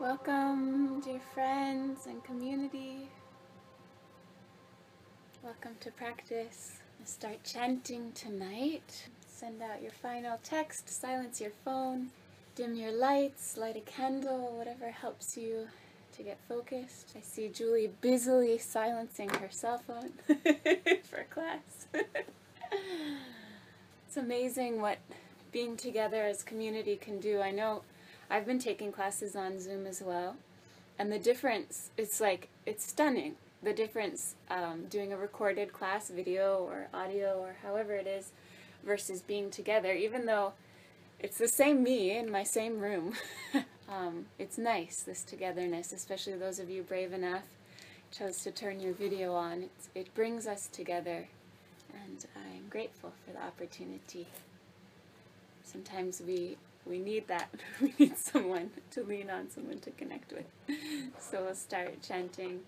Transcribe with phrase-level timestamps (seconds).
[0.00, 3.10] Welcome, dear friends and community.
[5.42, 6.78] Welcome to practice.
[7.04, 9.08] Start chanting tonight.
[9.28, 12.12] Send out your final text, silence your phone,
[12.54, 15.68] dim your lights, light a candle, whatever helps you
[16.16, 17.12] to get focused.
[17.14, 20.12] I see Julie busily silencing her cell phone
[21.04, 21.88] for class.
[24.06, 24.96] it's amazing what
[25.52, 27.42] being together as community can do.
[27.42, 27.82] I know
[28.30, 30.36] I've been taking classes on Zoom as well,
[30.98, 33.34] and the difference, it's like, it's stunning.
[33.62, 38.30] The difference um, doing a recorded class video or audio or however it is
[38.84, 40.52] versus being together, even though
[41.18, 43.14] it's the same me in my same room.
[43.88, 47.42] um, it's nice, this togetherness, especially those of you brave enough
[48.10, 49.64] chose to turn your video on.
[49.64, 51.28] It's, it brings us together,
[51.92, 54.26] and I'm grateful for the opportunity.
[55.64, 57.50] Sometimes we we need that.
[57.80, 60.46] we need someone to lean on, someone to connect with.
[61.18, 62.60] So we'll start chanting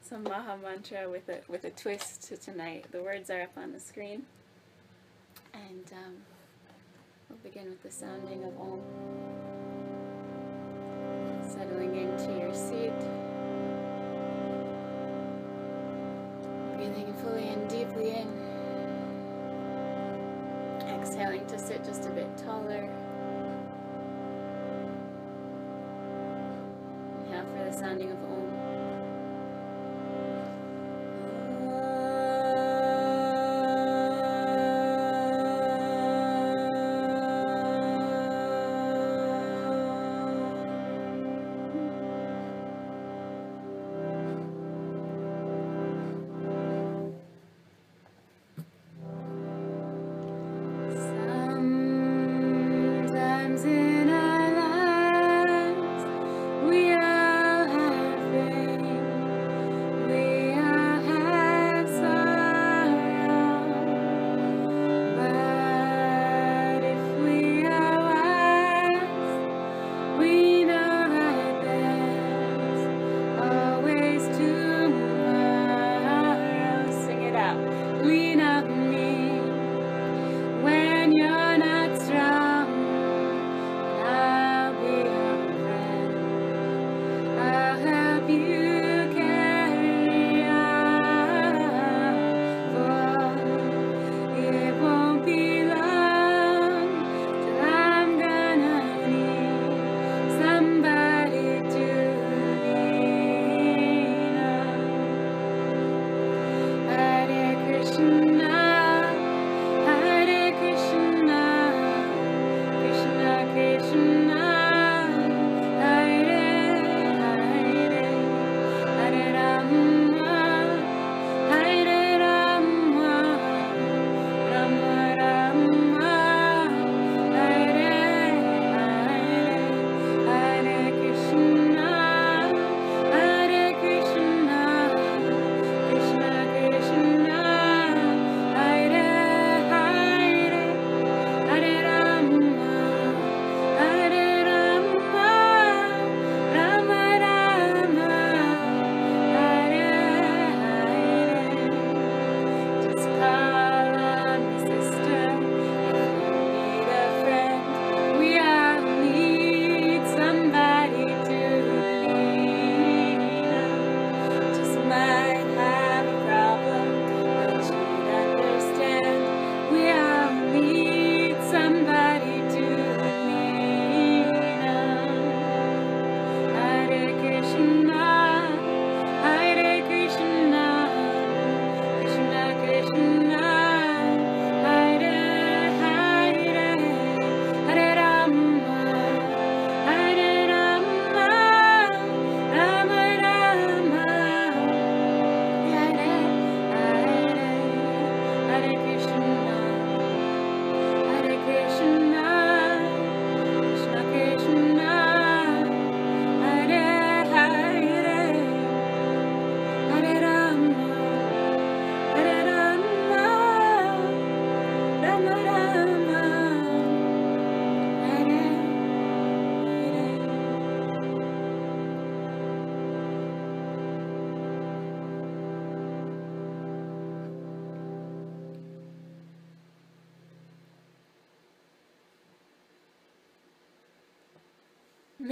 [0.00, 2.86] some Maha Mantra with a, with a twist to tonight.
[2.90, 4.24] The words are up on the screen.
[5.52, 6.14] And um,
[7.28, 8.80] we'll begin with the sounding of Om.
[11.48, 12.92] Settling into your seat.
[16.76, 18.28] Breathing fully and deeply in.
[21.00, 22.90] Exhaling to sit just a bit taller.
[27.74, 28.43] Sounding of Om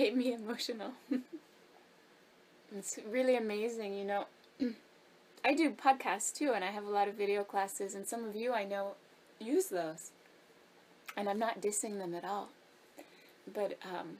[0.02, 0.92] made me emotional.
[2.76, 4.26] it's really amazing, you know.
[5.44, 8.34] I do podcasts too, and I have a lot of video classes, and some of
[8.34, 8.94] you I know
[9.40, 10.10] use those.
[11.16, 12.48] And I'm not dissing them at all.
[13.52, 14.18] But um,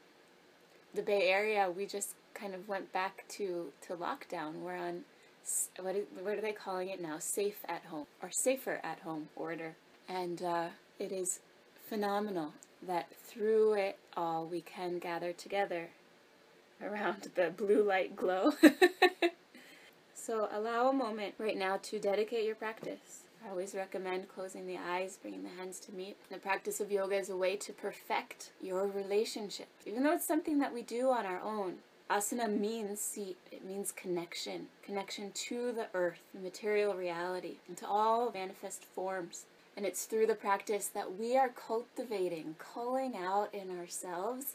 [0.94, 4.60] the Bay Area, we just kind of went back to, to lockdown.
[4.60, 5.02] We're on,
[5.80, 7.18] what, is, what are they calling it now?
[7.18, 9.74] Safe at home, or safer at home order.
[10.08, 10.66] And uh,
[10.98, 11.40] it is
[11.88, 12.52] phenomenal
[12.86, 15.90] that through it all we can gather together
[16.82, 18.52] around the blue light glow.
[20.14, 23.22] so allow a moment right now to dedicate your practice.
[23.44, 26.16] I always recommend closing the eyes, bringing the hands to meet.
[26.30, 29.68] The practice of yoga is a way to perfect your relationship.
[29.84, 33.90] Even though it's something that we do on our own, asana means seat, it means
[33.90, 39.46] connection, connection to the earth, the material reality, and to all manifest forms.
[39.76, 44.54] And it's through the practice that we are cultivating, calling out in ourselves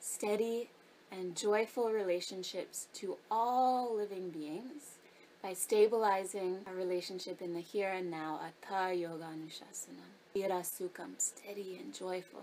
[0.00, 0.68] steady
[1.10, 4.98] and joyful relationships to all living beings
[5.42, 10.06] by stabilizing our relationship in the here and now, Atha Yoga Anushasana.
[10.34, 12.42] Sthira Sukham, steady and joyful.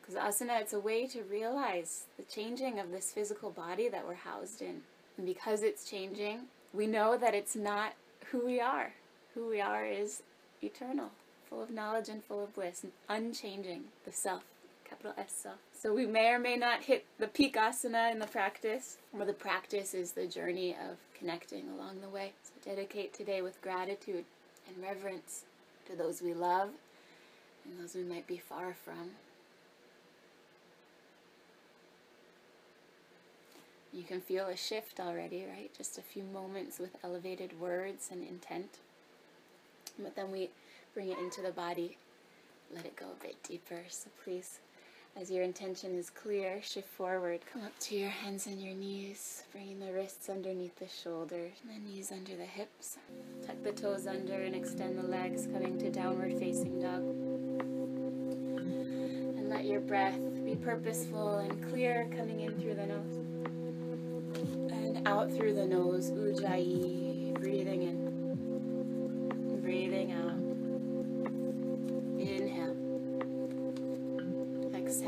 [0.00, 4.14] Because asana, it's a way to realize the changing of this physical body that we're
[4.14, 4.82] housed in.
[5.18, 7.92] And because it's changing, we know that it's not
[8.30, 8.94] who we are.
[9.34, 10.22] Who we are is
[10.62, 11.10] eternal,
[11.48, 14.42] full of knowledge and full of bliss, unchanging, the self,
[14.84, 15.58] capital S self.
[15.72, 19.32] So we may or may not hit the peak asana in the practice, or the
[19.32, 22.32] practice is the journey of connecting along the way.
[22.42, 24.24] So dedicate today with gratitude
[24.66, 25.44] and reverence
[25.88, 26.70] to those we love
[27.64, 29.10] and those we might be far from.
[33.92, 35.70] You can feel a shift already, right?
[35.76, 38.78] Just a few moments with elevated words and intent.
[39.98, 40.50] But then we
[40.98, 41.96] bring it into the body,
[42.74, 43.84] let it go a bit deeper.
[43.88, 44.58] So please
[45.16, 47.38] as your intention is clear, shift forward.
[47.52, 51.78] Come up to your hands and your knees, bringing the wrists underneath the shoulders, the
[51.78, 52.98] knees under the hips.
[53.46, 57.04] Tuck the toes under and extend the legs, coming to downward facing dog.
[59.38, 63.16] And let your breath be purposeful and clear, coming in through the nose.
[64.72, 70.47] And out through the nose, ujjayi, breathing in, breathing out.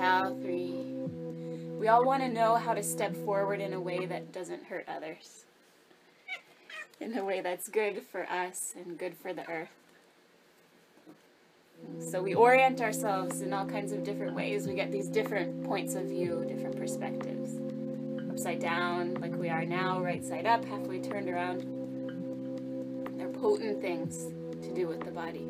[0.01, 0.73] Three.
[1.79, 4.87] We all want to know how to step forward in a way that doesn't hurt
[4.89, 5.45] others.
[7.01, 9.69] In a way that's good for us and good for the earth.
[11.99, 14.67] So we orient ourselves in all kinds of different ways.
[14.67, 17.59] We get these different points of view, different perspectives.
[18.31, 21.61] Upside down, like we are now, right side up, halfway turned around.
[23.19, 24.33] They're potent things
[24.63, 25.49] to do with the body.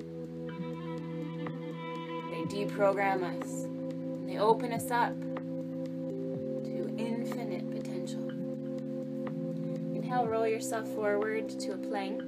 [2.30, 3.68] They deprogram us.
[4.30, 8.28] They open us up to infinite potential.
[9.92, 12.22] Inhale, roll yourself forward to a plank.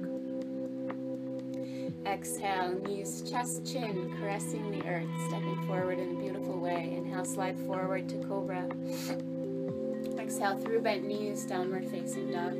[2.05, 6.93] Exhale, knees, chest, chin, caressing the earth, stepping forward in a beautiful way.
[6.93, 8.67] Inhale, slide forward to cobra.
[10.19, 12.59] Exhale, through bent knees, downward facing dog.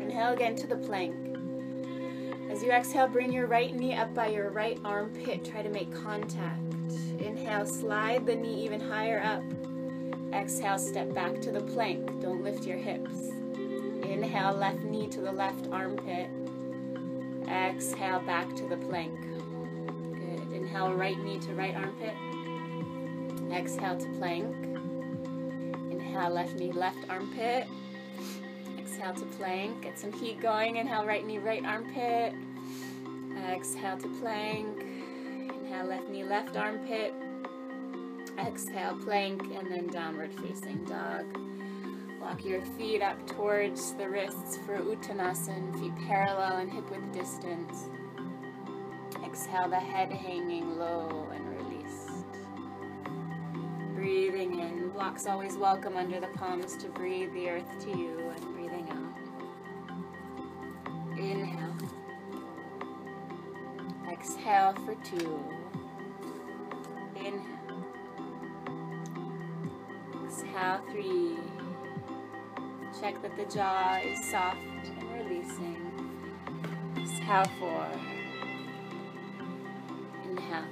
[0.00, 1.14] Inhale again to the plank.
[2.50, 5.44] As you exhale, bring your right knee up by your right armpit.
[5.44, 6.63] Try to make contact.
[7.44, 9.42] Inhale, slide the knee even higher up.
[10.32, 12.22] Exhale, step back to the plank.
[12.22, 13.32] Don't lift your hips.
[14.02, 16.30] Inhale, left knee to the left armpit.
[17.46, 19.20] Exhale, back to the plank.
[19.20, 20.52] Good.
[20.54, 22.14] Inhale, right knee to right armpit.
[23.52, 24.56] Exhale to plank.
[25.92, 27.68] Inhale, left knee, left armpit.
[28.78, 29.82] Exhale to plank.
[29.82, 30.76] Get some heat going.
[30.76, 32.32] Inhale, right knee, right armpit.
[33.50, 34.80] Exhale to plank.
[34.80, 37.12] Inhale, left knee, left armpit.
[38.38, 41.24] Exhale, plank, and then downward facing dog.
[42.20, 47.88] Walk your feet up towards the wrists for Uttanasana, feet parallel and hip width distance.
[49.24, 52.26] Exhale, the head hanging low and released.
[53.94, 58.54] Breathing in, blocks always welcome under the palms to breathe the earth to you, and
[58.54, 59.14] breathing out.
[61.18, 61.76] Inhale.
[64.10, 65.53] Exhale for two.
[70.54, 71.36] Exhale, three.
[73.00, 74.56] Check that the jaw is soft
[74.86, 75.90] and releasing.
[76.96, 77.88] Exhale, four.
[80.22, 80.64] Inhale.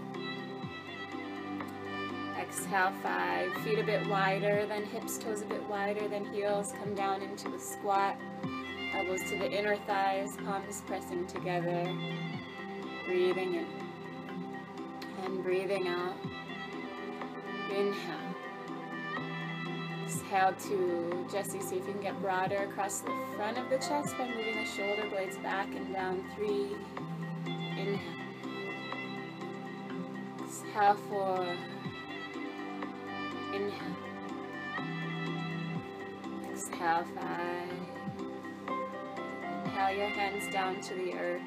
[2.40, 3.52] Exhale, five.
[3.64, 6.72] Feet a bit wider than hips, toes a bit wider than heels.
[6.78, 8.16] Come down into a squat.
[8.94, 11.82] Elbows to the inner thighs, palms pressing together.
[13.06, 13.66] Breathing in
[15.24, 16.14] and breathing out.
[17.68, 18.31] Inhale.
[20.12, 21.60] Exhale to Jesse.
[21.60, 24.64] See if you can get broader across the front of the chest by moving the
[24.64, 26.22] shoulder blades back and down.
[26.36, 26.76] Three.
[27.46, 27.98] Inhale.
[30.44, 31.56] Exhale four.
[33.54, 33.96] Inhale.
[36.52, 37.68] Exhale five.
[39.64, 41.42] Inhale your hands down to the earth.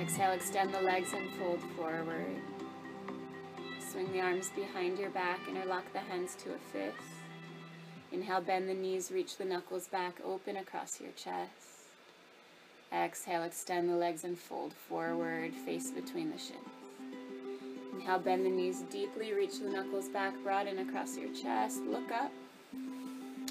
[0.00, 2.40] Exhale, extend the legs and fold forward.
[3.92, 6.96] Swing the arms behind your back, interlock the hands to a fist.
[8.10, 11.90] Inhale, bend the knees, reach the knuckles back, open across your chest.
[12.90, 16.56] Exhale, extend the legs and fold forward, face between the shins.
[17.92, 22.32] Inhale, bend the knees deeply, reach the knuckles back, broaden across your chest, look up.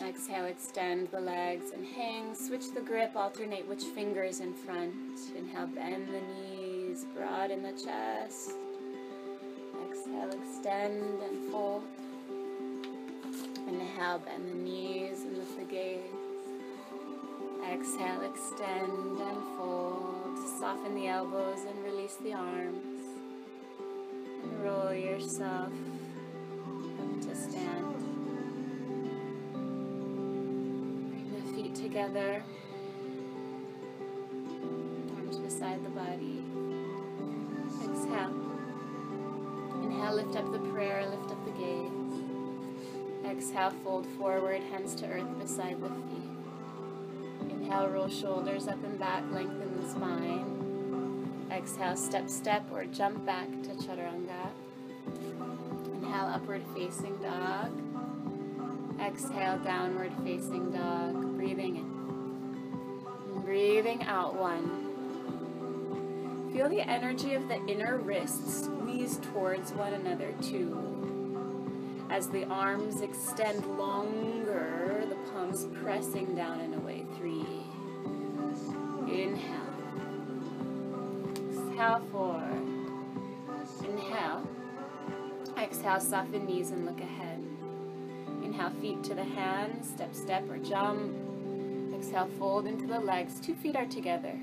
[0.03, 2.33] Exhale, extend the legs and hang.
[2.33, 5.19] Switch the grip, alternate which fingers in front.
[5.37, 8.53] Inhale, bend the knees, broaden the chest.
[9.91, 11.83] Exhale, extend and fold.
[13.67, 15.99] Inhale, bend the knees and lift the gaze.
[17.69, 20.37] Exhale, extend and fold.
[20.59, 23.03] Soften the elbows and release the arms.
[24.43, 25.73] And roll yourself
[27.01, 27.95] up to stand.
[31.09, 32.41] Bring the feet together.
[35.17, 36.50] Arms beside the body.
[40.11, 41.89] Inhale, lift up the prayer, lift up the gaze.
[43.25, 47.49] Exhale, fold forward, hands to earth beside the feet.
[47.49, 51.47] Inhale, roll shoulders up and back, lengthen the spine.
[51.49, 54.49] Exhale, step, step, or jump back to chaturanga.
[55.93, 57.71] Inhale, upward facing dog.
[58.99, 61.37] Exhale, downward facing dog.
[61.37, 63.41] Breathing in.
[63.43, 64.89] Breathing out one.
[66.51, 72.07] Feel the energy of the inner wrists squeeze towards one another, two.
[72.09, 77.45] As the arms extend longer, the palms pressing down and away, three.
[79.07, 79.61] Inhale.
[81.69, 82.43] Exhale, four.
[83.87, 84.47] Inhale.
[85.57, 87.41] Exhale, soften knees and look ahead.
[88.43, 91.13] Inhale, feet to the hands, step, step, or jump.
[91.95, 93.39] Exhale, fold into the legs.
[93.39, 94.37] Two feet are together.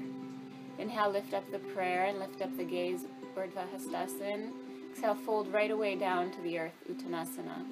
[0.78, 3.04] Inhale, lift up the prayer and lift up the gaze,
[3.36, 4.50] Urdhva.
[4.90, 7.64] Exhale, fold right away down to the earth, Uttanasana.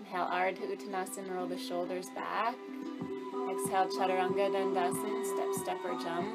[0.00, 2.54] Inhale, Ardha Uttanasana, roll the shoulders back.
[3.50, 6.28] Exhale, Chaturanga Dandasana, step, step, or jump.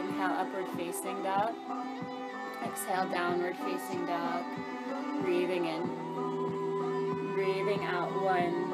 [0.00, 1.54] Inhale, upward facing dog.
[2.64, 4.44] Exhale, downward facing dog.
[5.22, 7.32] Breathing in.
[7.34, 8.70] Breathing out, one.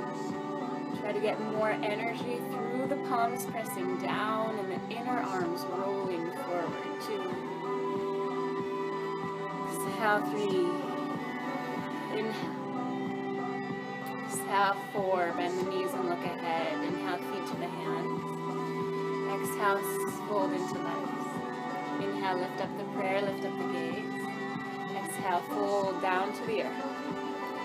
[1.01, 6.26] Try to get more energy through the palms pressing down and the inner arms rolling
[9.97, 10.69] Exhale, three.
[12.19, 12.53] Inhale.
[14.27, 15.33] Exhale, four.
[15.39, 16.85] Bend the knees and look ahead.
[16.85, 18.21] Inhale, feet to the hands.
[19.33, 19.81] Exhale,
[20.29, 22.05] fold into legs.
[22.05, 24.21] Inhale, lift up the prayer, lift up the gaze.
[25.01, 26.85] Exhale, fold down to the earth.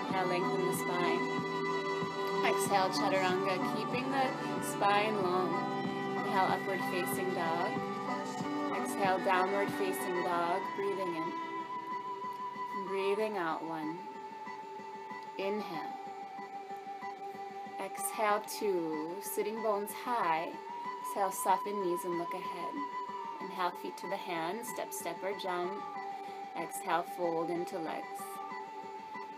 [0.08, 1.20] Inhale, lengthen the spine.
[2.48, 4.24] Exhale, chaturanga, keeping the
[4.72, 5.52] spine long.
[6.16, 7.68] Inhale, upward facing dog.
[8.80, 10.62] Exhale, downward facing dog.
[10.76, 11.21] Breathing in.
[13.14, 13.98] Breathing out one.
[15.36, 15.92] Inhale.
[17.84, 19.16] Exhale, two.
[19.20, 20.48] Sitting bones high.
[21.02, 22.74] Exhale, soften knees and look ahead.
[23.42, 24.66] Inhale, feet to the hands.
[24.72, 25.72] Step, step, or jump.
[26.58, 28.06] Exhale, fold into legs.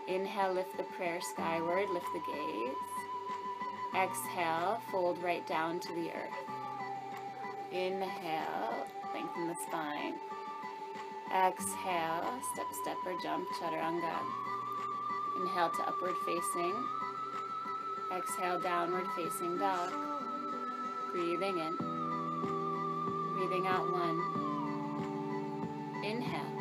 [0.07, 1.89] Inhale, lift the prayer skyward.
[1.89, 2.75] Lift the gaze.
[3.93, 6.39] Exhale, fold right down to the earth.
[7.73, 10.13] Inhale, lengthen the spine.
[11.33, 14.19] Exhale, step, step, or jump, chaturanga.
[15.41, 16.73] Inhale to upward facing.
[18.15, 19.91] Exhale, downward facing dog.
[21.11, 21.75] Breathing in.
[23.35, 24.21] Breathing out one.
[26.05, 26.55] Inhale.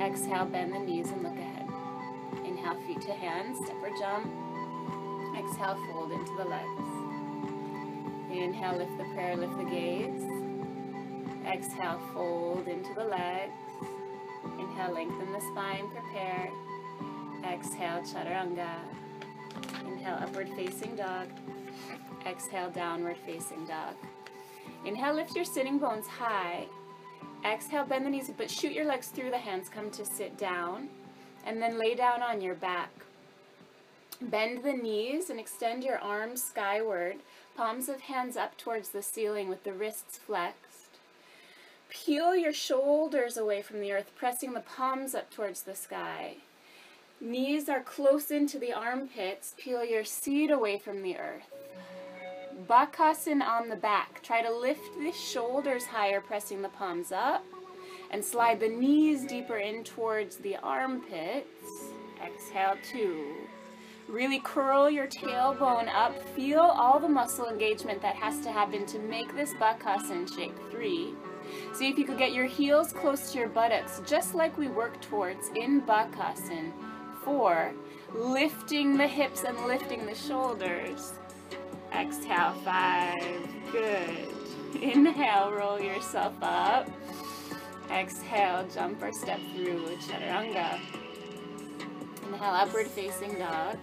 [0.00, 1.68] Exhale, bend the knees and look ahead.
[2.44, 4.30] Inhale, feet to hands, step or jump.
[5.36, 6.88] Exhale, fold into the legs.
[8.30, 10.47] Inhale, lift the prayer, lift the gaze.
[11.48, 13.52] Exhale, fold into the legs.
[14.58, 16.50] Inhale, lengthen the spine, prepare.
[17.42, 18.74] Exhale, chaturanga.
[19.86, 21.28] Inhale, upward facing dog.
[22.26, 23.94] Exhale, downward facing dog.
[24.84, 26.66] Inhale, lift your sitting bones high.
[27.46, 29.70] Exhale, bend the knees, but shoot your legs through the hands.
[29.70, 30.88] Come to sit down.
[31.46, 32.90] And then lay down on your back.
[34.20, 37.16] Bend the knees and extend your arms skyward.
[37.56, 40.67] Palms of hands up towards the ceiling with the wrists flexed.
[41.88, 46.36] Peel your shoulders away from the earth, pressing the palms up towards the sky.
[47.20, 49.54] Knees are close into the armpits.
[49.56, 51.50] Peel your seat away from the earth.
[52.68, 54.22] Bakasana on the back.
[54.22, 57.44] Try to lift the shoulders higher, pressing the palms up.
[58.10, 61.46] And slide the knees deeper in towards the armpits.
[62.24, 63.34] Exhale, two.
[64.08, 66.18] Really curl your tailbone up.
[66.34, 70.56] Feel all the muscle engagement that has to happen to make this Bakasana shape.
[70.70, 71.14] Three.
[71.72, 75.00] See if you could get your heels close to your buttocks, just like we work
[75.00, 76.72] towards in Bakasana.
[77.24, 77.72] Four.
[78.14, 81.12] Lifting the hips and lifting the shoulders.
[81.92, 83.48] Exhale, five.
[83.70, 84.28] Good.
[84.80, 86.88] Inhale, roll yourself up.
[87.90, 90.78] Exhale, jump or step through chaturanga.
[92.26, 93.78] Inhale, upward facing dog.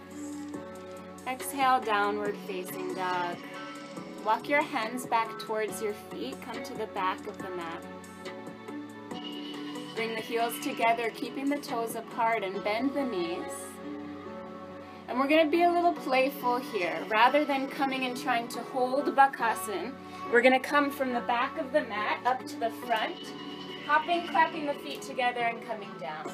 [1.28, 3.38] Exhale, downward facing dog.
[4.26, 6.36] Walk your hands back towards your feet.
[6.42, 7.84] Come to the back of the mat.
[9.96, 13.52] Bring the heels together, keeping the toes apart, and bend the knees.
[15.08, 16.98] And we're going to be a little playful here.
[17.08, 19.94] Rather than coming and trying to hold Bakasana,
[20.32, 23.32] we're going to come from the back of the mat up to the front,
[23.86, 26.32] hopping, clapping the feet together and coming down.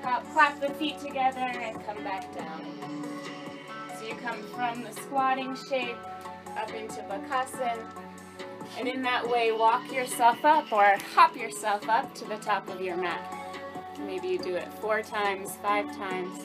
[0.00, 2.64] Hop, clap the feet together and come back down.
[3.98, 5.98] So you come from the squatting shape
[6.56, 7.86] up into Bakasana,
[8.78, 12.80] and in that way walk yourself up or hop yourself up to the top of
[12.80, 13.32] your mat.
[14.00, 16.38] Maybe you do it four times, five times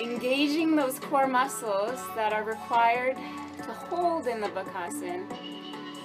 [0.00, 3.16] engaging those core muscles that are required
[3.58, 5.26] to hold in the Bakasana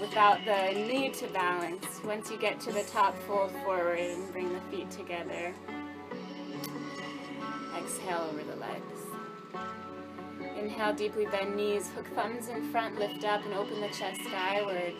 [0.02, 1.86] without the need to balance.
[2.04, 5.54] Once you get to the top, fold forward and bring the feet together.
[7.78, 8.95] Exhale over the legs.
[10.58, 14.94] Inhale, deeply bend knees, hook thumbs in front, lift up and open the chest skyward.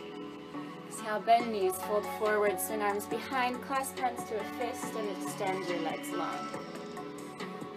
[0.88, 5.68] Exhale, bend knees, fold forward, swing arms behind, clasp hands to a fist and extend
[5.68, 6.48] your legs long.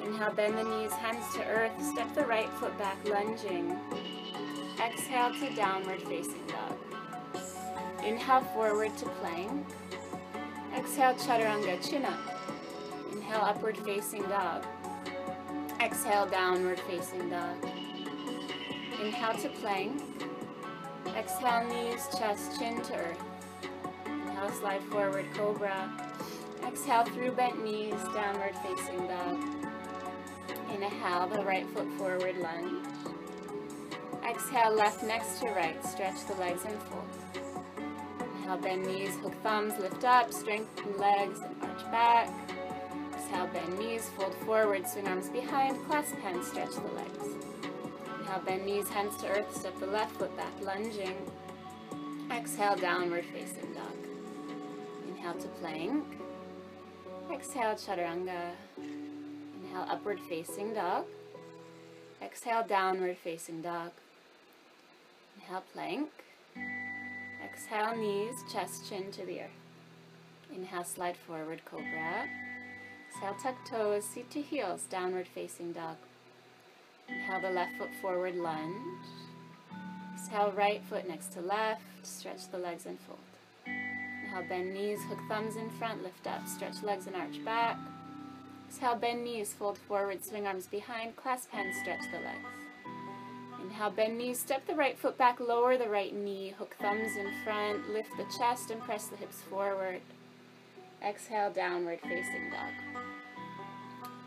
[0.05, 1.73] Inhale, bend the knees, hands to earth.
[1.93, 3.79] Step the right foot back, lunging.
[4.81, 6.79] Exhale to downward facing dog.
[8.05, 9.67] Inhale, forward to plank.
[10.77, 12.21] Exhale, chaturanga, chin up.
[13.13, 14.65] Inhale, upward facing dog.
[15.81, 17.65] Exhale, downward facing dog.
[19.01, 20.03] Inhale to plank.
[21.17, 23.23] Exhale, knees, chest, chin to earth.
[24.07, 25.89] Inhale, slide forward, cobra.
[26.67, 29.45] Exhale through bent knees, downward facing dog.
[30.75, 32.85] Inhale, the right foot forward lunge.
[34.29, 35.83] Exhale, left next to right.
[35.85, 37.05] Stretch the legs and fold.
[38.37, 42.29] Inhale, bend knees, hook thumbs, lift up, strengthen legs and arch back.
[43.29, 47.37] Exhale, bend knees, fold forward, swing arms behind, clasp hands, stretch the legs.
[48.21, 51.15] Inhale, bend knees, hands to earth, step the left foot back, lunging.
[52.31, 53.93] Exhale, downward facing dog.
[55.09, 56.05] Inhale to plank.
[57.31, 58.53] Exhale, chaturanga.
[58.79, 61.05] Inhale, upward facing dog.
[62.23, 63.91] Exhale, downward facing dog.
[65.37, 66.09] Inhale, plank.
[67.45, 69.51] Exhale, knees, chest, chin to the earth.
[70.51, 72.27] Inhale, slide forward, cobra.
[73.19, 75.97] Exhale, tuck toes, seat to heels, downward facing dog.
[77.09, 78.77] Inhale the left foot forward, lunge.
[80.15, 83.19] Exhale, right foot next to left, stretch the legs and fold.
[83.67, 87.77] Inhale, bend knees, hook thumbs in front, lift up, stretch legs and arch back.
[88.69, 92.47] Exhale, bend knees, fold forward, swing arms behind, clasp hands, stretch the legs.
[93.61, 97.33] Inhale, bend knees, step the right foot back, lower the right knee, hook thumbs in
[97.43, 100.03] front, lift the chest and press the hips forward.
[101.03, 102.73] Exhale, downward facing dog.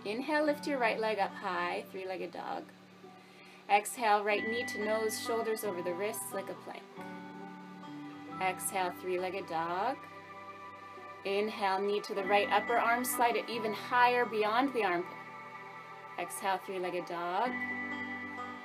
[0.05, 2.63] Inhale, lift your right leg up high, three-legged dog.
[3.69, 6.83] Exhale, right knee to nose, shoulders over the wrists like a plank.
[8.41, 9.97] Exhale, three-legged dog.
[11.25, 15.11] Inhale, knee to the right upper arm, slide it even higher beyond the armpit.
[16.19, 17.51] Exhale, three-legged dog.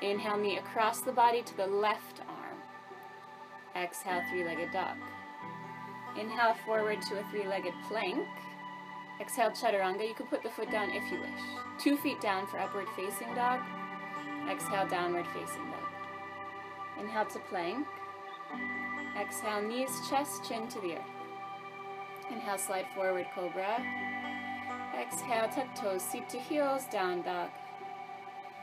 [0.01, 2.57] Inhale, knee across the body to the left arm.
[3.77, 4.97] Exhale, three-legged dog.
[6.19, 8.27] Inhale, forward to a three-legged plank.
[9.21, 10.07] Exhale, chaturanga.
[10.07, 11.41] You can put the foot down if you wish.
[11.79, 13.61] Two feet down for upward facing dog.
[14.49, 17.01] Exhale, downward facing dog.
[17.01, 17.87] Inhale to plank.
[19.19, 21.17] Exhale, knees, chest, chin to the earth.
[22.31, 23.83] Inhale, slide forward, cobra.
[24.99, 27.51] Exhale, tuck toes, seat to heels, down dog.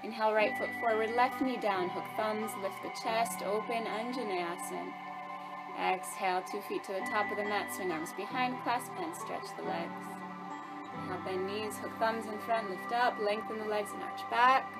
[0.03, 5.02] Inhale, right foot forward, left knee down, hook thumbs, lift the chest, open, Anjaneyasana.
[5.79, 9.45] Exhale, two feet to the top of the mat, swing arms behind, clasp hands, stretch
[9.57, 10.05] the legs.
[10.93, 14.71] Inhale, bend knees, hook thumbs in front, lift up, lengthen the legs and arch back.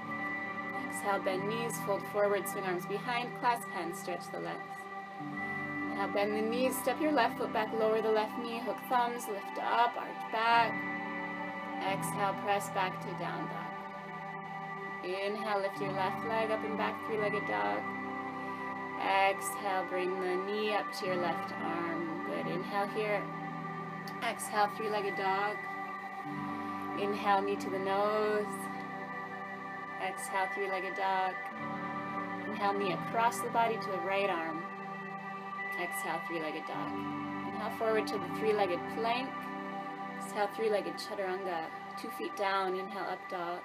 [0.88, 4.73] Exhale, bend knees, fold forward, swing arms behind, clasp hands, stretch the legs.
[5.95, 9.27] Now bend the knees, step your left foot back, lower the left knee, hook thumbs,
[9.27, 10.73] lift up, arch back.
[11.82, 13.73] Exhale, press back to down dog.
[15.03, 17.82] Inhale, lift your left leg up and back, three-legged dog.
[19.04, 22.26] Exhale, bring the knee up to your left arm.
[22.26, 22.48] Good.
[22.48, 23.22] Inhale here.
[24.24, 25.58] Exhale, three-legged dog.
[27.00, 28.46] Inhale, knee to the nose.
[30.02, 31.34] Exhale, three-legged dog.
[32.48, 34.63] Inhale, knee across the body to the right arm.
[35.82, 36.92] Exhale, three-legged dog.
[37.48, 39.30] Inhale, forward to the three-legged plank.
[40.18, 41.66] Exhale, three-legged chaturanga.
[42.02, 42.76] Two feet down.
[42.76, 43.60] Inhale, up dog.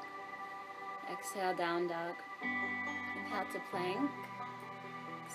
[1.12, 2.14] Exhale, down dog.
[2.42, 4.10] Inhale to plank.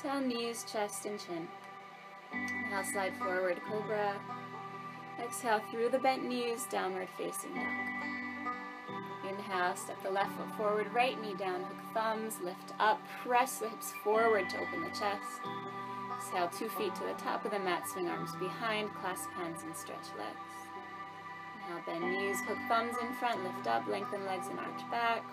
[0.03, 1.47] Exhale, knees, chest, and chin.
[2.33, 4.13] Inhale, slide forward, cobra.
[5.17, 7.65] Exhale, through the bent knees, downward facing dog.
[9.29, 13.69] Inhale, step the left foot forward, right knee down, hook thumbs, lift up, press the
[13.69, 15.39] hips forward to open the chest.
[16.17, 19.73] Exhale, two feet to the top of the mat, swing arms behind, clasp hands and
[19.73, 20.67] stretch legs.
[21.55, 25.23] Inhale, bend knees, hook thumbs in front, lift up, lengthen legs and arch back.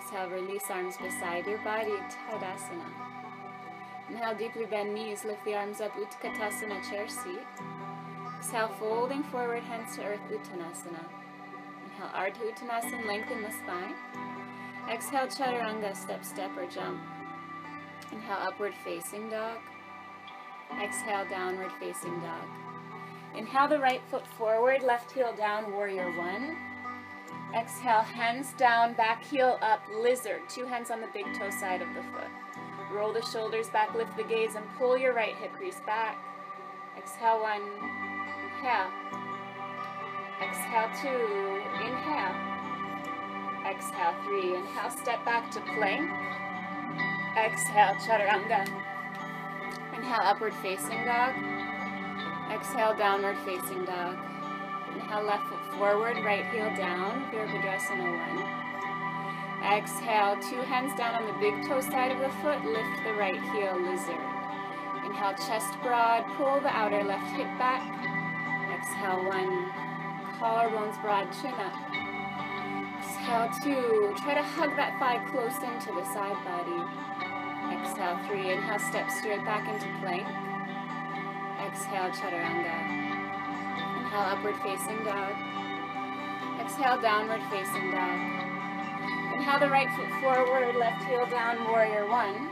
[0.00, 3.15] Exhale, release arms beside your body, Tadasana.
[4.08, 7.40] Inhale, deeply bend knees, lift the arms up, Utkatasana, chair seat.
[8.38, 11.04] Exhale, folding forward, hands to earth, Uttanasana.
[11.84, 13.94] Inhale, Ardha Uttanasana, lengthen the spine.
[14.88, 17.00] Exhale, Chaturanga, step, step, or jump.
[18.12, 19.58] Inhale, upward facing dog.
[20.80, 22.46] Exhale, downward facing dog.
[23.36, 26.56] Inhale the right foot forward, left heel down, warrior one.
[27.54, 30.42] Exhale, hands down, back heel up, lizard.
[30.48, 32.30] Two hands on the big toe side of the foot.
[32.92, 36.16] Roll the shoulders back, lift the gaze, and pull your right hip crease back.
[36.96, 37.62] Exhale, one.
[38.56, 38.90] Inhale.
[40.40, 41.62] Exhale, two.
[41.84, 42.34] Inhale.
[43.66, 44.54] Exhale, three.
[44.54, 46.08] Inhale, step back to plank.
[47.36, 48.66] Exhale, chaturanga.
[49.94, 51.34] Inhale, upward facing dog.
[52.52, 54.16] Exhale, downward facing dog.
[54.94, 58.65] Inhale, left foot forward, right heel down, Virabhadrasana 1.
[59.66, 63.34] Exhale, two hands down on the big toe side of the foot, lift the right
[63.50, 64.22] heel, lizard.
[65.04, 67.82] Inhale, chest broad, pull the outer left hip back.
[68.70, 69.66] Exhale, one,
[70.38, 71.74] collarbones broad, chin up.
[73.02, 76.80] Exhale, two, try to hug that thigh close into the side body.
[77.74, 80.26] Exhale, three, inhale, step straight back into plank.
[81.66, 82.78] Exhale, chaturanga.
[83.98, 85.34] Inhale, upward facing dog.
[86.60, 88.35] Exhale, downward facing dog.
[89.36, 92.48] Inhale the right foot forward, left heel down, warrior one.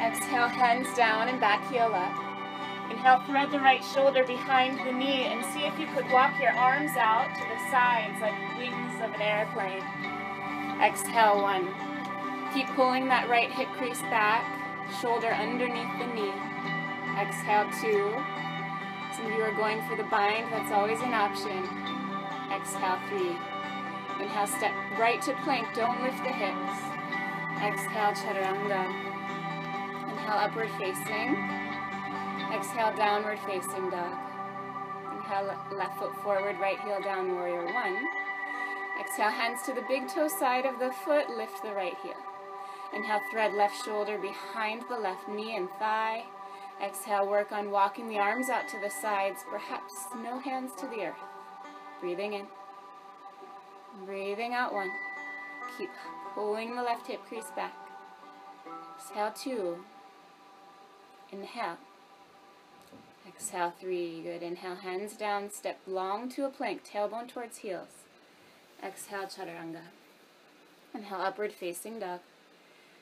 [0.00, 2.16] Exhale, hands down and back heel up.
[2.90, 6.52] Inhale, thread the right shoulder behind the knee and see if you could walk your
[6.52, 9.84] arms out to the sides like wings of an airplane.
[10.80, 11.68] Exhale, one.
[12.54, 14.48] Keep pulling that right hip crease back,
[14.98, 16.32] shoulder underneath the knee.
[17.20, 18.16] Exhale, two.
[19.14, 21.68] Some of you are going for the bind, that's always an option.
[22.50, 23.36] Exhale, three.
[24.22, 26.78] Inhale, step right to plank, don't lift the hips.
[27.60, 28.86] Exhale, chaturanga.
[30.10, 31.34] Inhale, upward facing.
[32.54, 34.16] Exhale, downward facing dog.
[35.16, 37.98] Inhale, left foot forward, right heel down, warrior one.
[39.00, 42.14] Exhale, hands to the big toe side of the foot, lift the right heel.
[42.94, 46.24] Inhale, thread left shoulder behind the left knee and thigh.
[46.80, 51.06] Exhale, work on walking the arms out to the sides, perhaps no hands to the
[51.06, 51.16] earth.
[52.00, 52.46] Breathing in.
[54.06, 54.90] Breathing out one.
[55.78, 55.90] Keep
[56.34, 57.74] pulling the left hip crease back.
[58.96, 59.84] Exhale, two.
[61.30, 61.76] Inhale.
[63.26, 64.22] Exhale, three.
[64.22, 64.42] Good.
[64.42, 68.04] Inhale, hands down, step long to a plank, tailbone towards heels.
[68.82, 69.82] Exhale, chaturanga.
[70.94, 72.20] Inhale, upward facing dog.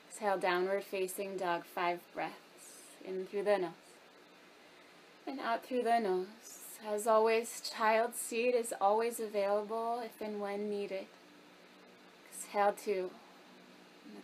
[0.09, 2.35] Exhale, downward facing dog, five breaths.
[3.03, 3.71] In through the nose.
[5.25, 6.60] And out through the nose.
[6.87, 11.05] As always, child seed is always available if and when needed.
[12.33, 13.11] Exhale, two.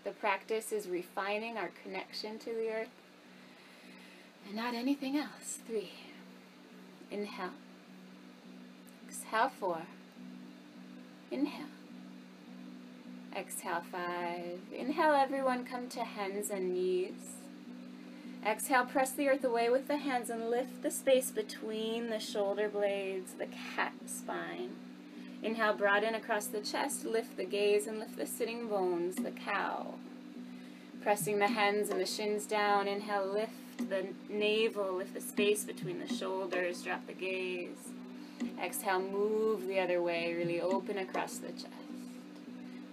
[0.03, 2.87] The practice is refining our connection to the earth
[4.47, 5.59] and not anything else.
[5.67, 5.91] Three.
[7.11, 7.51] Inhale.
[9.07, 9.81] Exhale, four.
[11.31, 11.67] Inhale.
[13.35, 14.59] Exhale, five.
[14.73, 17.36] Inhale, everyone, come to hands and knees.
[18.45, 22.69] Exhale, press the earth away with the hands and lift the space between the shoulder
[22.69, 24.71] blades, the cat spine.
[25.43, 29.95] Inhale, broaden across the chest, lift the gaze and lift the sitting bones, the cow.
[31.01, 32.87] Pressing the hands and the shins down.
[32.87, 37.91] Inhale, lift the navel, lift the space between the shoulders, drop the gaze.
[38.61, 41.67] Exhale, move the other way, really open across the chest.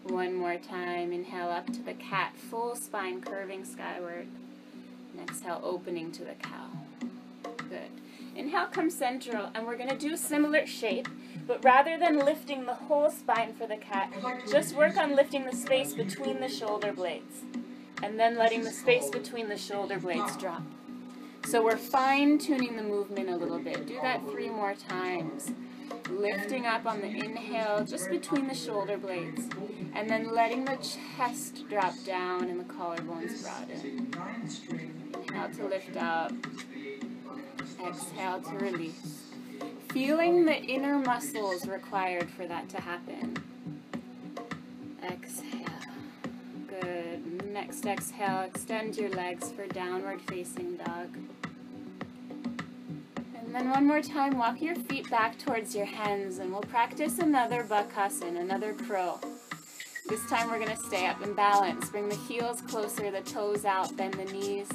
[0.05, 1.13] One more time.
[1.13, 4.27] Inhale up to the cat, full spine curving skyward.
[5.21, 6.69] Exhale, opening to the cow.
[7.57, 7.91] Good.
[8.37, 11.09] Inhale, come central, and we're going to do similar shape,
[11.47, 14.13] But rather than lifting the whole spine for the cat,
[14.51, 17.43] just work on lifting the space between the shoulder blades.
[18.03, 20.63] And then letting the space between the shoulder blades drop.
[21.47, 23.87] So we're fine tuning the movement a little bit.
[23.87, 25.53] Do that three more times.
[26.11, 29.49] Lifting up on the inhale just between the shoulder blades.
[29.95, 35.04] And then letting the chest drop down and the collarbones broaden.
[35.35, 36.33] Inhale to lift up.
[37.85, 39.33] Exhale to release.
[39.91, 43.37] Feeling the inner muscles required for that to happen.
[45.03, 45.67] Exhale.
[46.69, 47.51] Good.
[47.53, 51.17] Next exhale, extend your legs for downward facing dog.
[53.37, 57.19] And then one more time, walk your feet back towards your hands and we'll practice
[57.19, 59.19] another Bakasana, another crow.
[60.09, 61.89] This time we're going to stay up in balance.
[61.91, 64.69] Bring the heels closer, the toes out, bend the knees.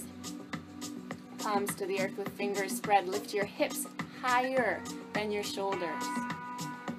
[1.52, 3.08] Palms to the earth with fingers spread.
[3.08, 3.88] Lift your hips
[4.22, 4.84] higher
[5.14, 6.04] than your shoulders.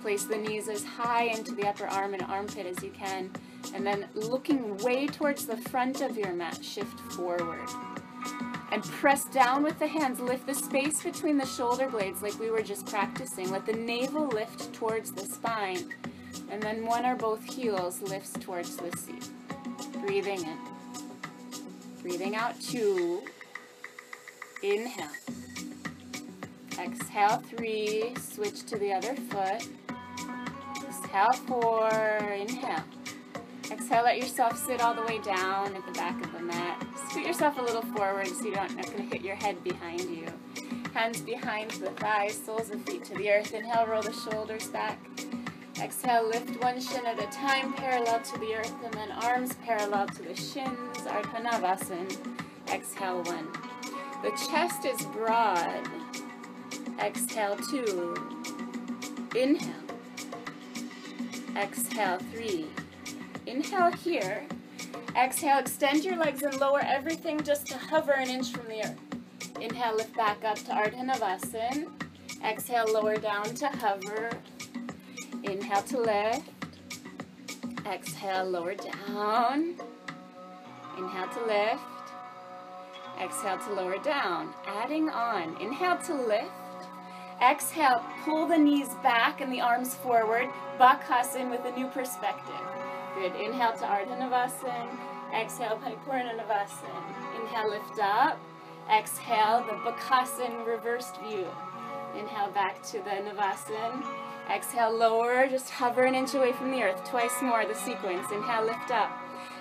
[0.02, 3.30] Place the knees as high into the upper arm and armpit as you can.
[3.76, 7.68] And then looking way towards the front of your mat, shift forward.
[8.72, 10.18] And press down with the hands.
[10.18, 13.52] Lift the space between the shoulder blades like we were just practicing.
[13.52, 15.94] Let the navel lift towards the spine.
[16.50, 19.28] And then one or both heels lifts towards the seat.
[20.04, 20.58] Breathing in.
[22.02, 23.22] Breathing out two.
[24.62, 25.08] Inhale.
[26.78, 28.14] Exhale three.
[28.20, 29.66] Switch to the other foot.
[30.88, 31.88] Exhale four.
[31.88, 32.84] Inhale.
[33.70, 36.84] Exhale, let yourself sit all the way down at the back of the mat.
[37.08, 40.26] Scoot yourself a little forward so you don't going to hit your head behind you.
[40.92, 43.54] Hands behind the thighs, soles of feet to the earth.
[43.54, 44.98] Inhale, roll the shoulders back.
[45.80, 50.08] Exhale, lift one shin at a time, parallel to the earth, and then arms parallel
[50.08, 52.18] to the shins, Ardha Navasana.
[52.68, 53.48] Exhale, one.
[54.22, 55.88] The chest is broad.
[57.00, 58.14] Exhale, two.
[59.34, 59.74] Inhale.
[61.56, 62.66] Exhale, three.
[63.46, 64.44] Inhale here.
[65.16, 68.98] Exhale, extend your legs and lower everything just to hover an inch from the earth.
[69.58, 71.86] Inhale, lift back up to Ardha Navasana.
[72.44, 74.30] Exhale, lower down to hover.
[75.42, 76.50] Inhale to lift.
[77.86, 79.76] Exhale, lower down.
[80.98, 81.89] Inhale to lift.
[83.20, 84.54] Exhale to lower down.
[84.66, 85.56] Adding on.
[85.60, 86.50] Inhale to lift.
[87.42, 90.48] Exhale, pull the knees back and the arms forward.
[90.78, 92.54] Bakasana with a new perspective.
[93.14, 93.34] Good.
[93.34, 94.90] Inhale to Ardha Navasana.
[95.34, 97.40] Exhale, Paripurna Navasana.
[97.40, 98.38] Inhale, lift up.
[98.90, 101.46] Exhale, the Bakasana reversed view.
[102.18, 104.04] Inhale back to the Navasana.
[104.50, 107.04] Exhale, lower, just hover an inch away from the earth.
[107.04, 108.26] Twice more, the sequence.
[108.32, 109.12] Inhale, lift up.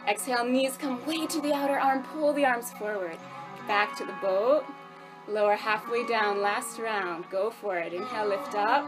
[0.07, 2.03] Exhale, knees come way to the outer arm.
[2.03, 3.17] Pull the arms forward.
[3.69, 4.65] Back to the boat.
[5.27, 7.29] Lower halfway down, last round.
[7.29, 7.93] Go for it.
[7.93, 8.83] Inhale, lift up.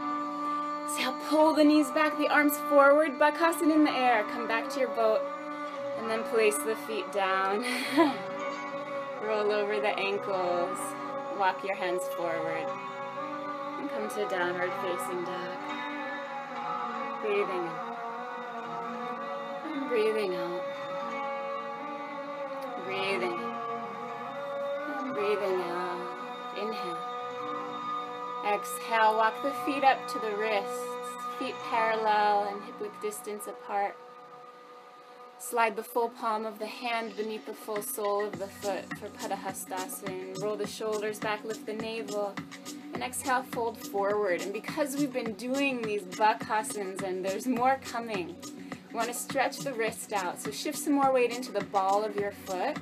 [0.86, 3.12] Exhale, pull the knees back, the arms forward.
[3.12, 4.24] Bakasana in the air.
[4.32, 5.20] Come back to your boat.
[5.98, 7.64] And then place the feet down.
[9.24, 10.76] Roll over the ankles.
[11.38, 12.66] Walk your hands forward.
[13.78, 15.58] And come to downward facing dog.
[17.22, 17.70] Breathing in.
[19.70, 20.64] And breathing out.
[22.84, 23.31] Breathing
[28.52, 30.78] Exhale, walk the feet up to the wrists.
[31.38, 33.96] Feet parallel and hip width distance apart.
[35.38, 39.08] Slide the full palm of the hand beneath the full sole of the foot for
[39.08, 40.40] Padahastasana.
[40.42, 42.34] Roll the shoulders back, lift the navel,
[42.92, 44.42] and exhale, fold forward.
[44.42, 48.36] And because we've been doing these Bakasanas and there's more coming,
[48.90, 50.40] we want to stretch the wrist out.
[50.40, 52.76] So shift some more weight into the ball of your foot,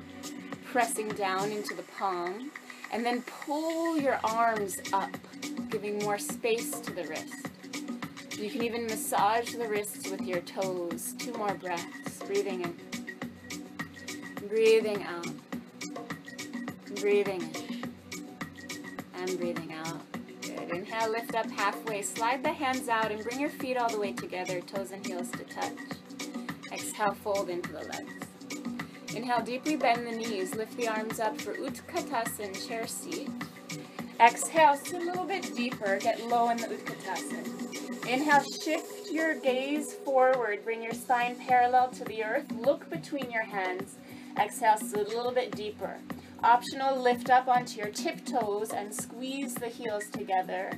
[0.65, 2.51] pressing down into the palm,
[2.91, 5.17] and then pull your arms up,
[5.69, 7.47] giving more space to the wrist.
[8.37, 11.13] You can even massage the wrists with your toes.
[11.19, 12.19] Two more breaths.
[12.25, 12.75] Breathing in.
[14.47, 15.27] Breathing out.
[16.99, 17.93] Breathing in.
[19.15, 20.01] And breathing out.
[20.41, 20.71] Good.
[20.71, 22.01] Inhale, lift up halfway.
[22.01, 25.29] Slide the hands out and bring your feet all the way together, toes and heels
[25.31, 25.77] to touch.
[26.71, 28.13] Exhale, fold into the legs.
[29.15, 30.55] Inhale, deeply bend the knees.
[30.55, 33.29] Lift the arms up for Utkatasana, chair seat.
[34.21, 35.97] Exhale, sit a little bit deeper.
[35.97, 38.07] Get low in the Utkatasana.
[38.07, 40.63] Inhale, shift your gaze forward.
[40.63, 42.45] Bring your spine parallel to the earth.
[42.51, 43.95] Look between your hands.
[44.39, 45.97] Exhale, sit a little bit deeper.
[46.43, 50.73] Optional, lift up onto your tiptoes and squeeze the heels together.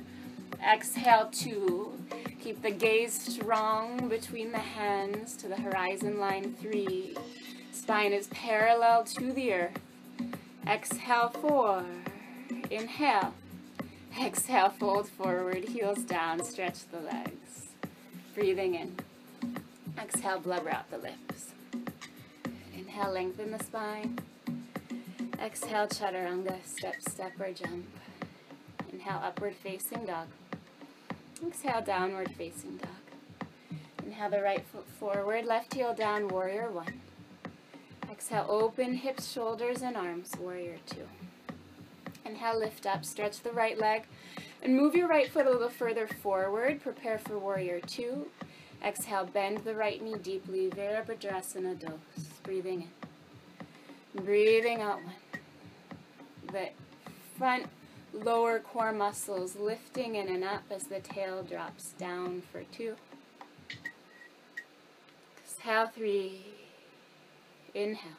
[0.66, 1.98] Exhale, two.
[2.42, 7.14] Keep the gaze strong between the hands to the horizon line, three.
[7.72, 9.78] Spine is parallel to the earth.
[10.66, 11.84] Exhale, four.
[12.70, 13.34] Inhale.
[14.20, 17.68] Exhale, fold forward, heels down, stretch the legs.
[18.34, 18.96] Breathing in.
[19.98, 21.52] Exhale, blubber out the lips.
[22.76, 24.18] Inhale, lengthen the spine.
[25.42, 27.86] Exhale, chaturanga, step, step, or jump.
[28.92, 30.28] Inhale, upward facing dog.
[31.44, 33.48] Exhale, downward facing dog.
[34.04, 37.00] Inhale the right foot forward, left heel down, warrior one.
[38.10, 41.08] Exhale, open hips, shoulders, and arms, warrior two.
[42.24, 44.04] Inhale, lift up, stretch the right leg,
[44.62, 46.80] and move your right foot a little further forward.
[46.82, 48.28] Prepare for warrior two.
[48.82, 52.24] Exhale, bend the right knee deeply, Virabhadrasana dos.
[52.42, 52.82] Breathing
[54.14, 54.24] in.
[54.24, 55.14] Breathing out one.
[56.52, 56.68] The
[57.36, 57.66] front
[58.12, 62.94] lower core muscles lifting in and up as the tail drops down for two.
[65.42, 66.44] Exhale, three.
[67.74, 68.12] Inhale.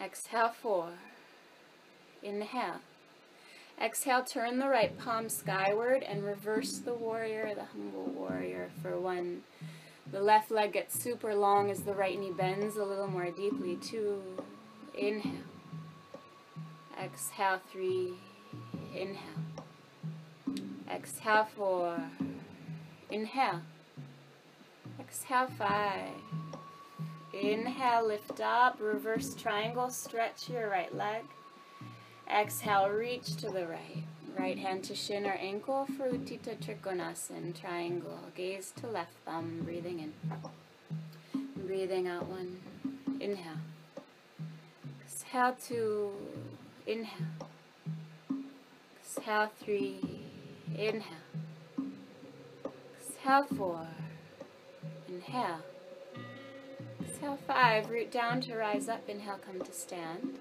[0.00, 0.88] Exhale, four.
[2.22, 2.80] Inhale.
[3.82, 9.42] Exhale, turn the right palm skyward and reverse the warrior, the humble warrior for one.
[10.12, 13.76] The left leg gets super long as the right knee bends a little more deeply.
[13.76, 14.20] Two.
[14.98, 15.32] Inhale.
[17.02, 18.12] Exhale, three.
[18.94, 19.18] Inhale.
[20.92, 22.02] Exhale, four.
[23.10, 23.62] Inhale.
[24.98, 26.10] Exhale, five.
[27.32, 31.22] Inhale, lift up, reverse triangle, stretch your right leg.
[32.32, 34.04] Exhale, reach to the right.
[34.38, 38.18] Right hand to shin or ankle for Trikonasana, triangle.
[38.36, 40.12] Gaze to left thumb, breathing in.
[41.66, 42.60] Breathing out one.
[43.20, 43.58] Inhale.
[45.04, 46.12] Exhale two.
[46.86, 47.26] Inhale.
[49.02, 50.20] Exhale three.
[50.74, 51.02] Inhale.
[52.98, 53.86] Exhale four.
[55.08, 55.62] Inhale.
[57.02, 57.90] Exhale five.
[57.90, 59.08] Root down to rise up.
[59.08, 60.38] Inhale, come to stand.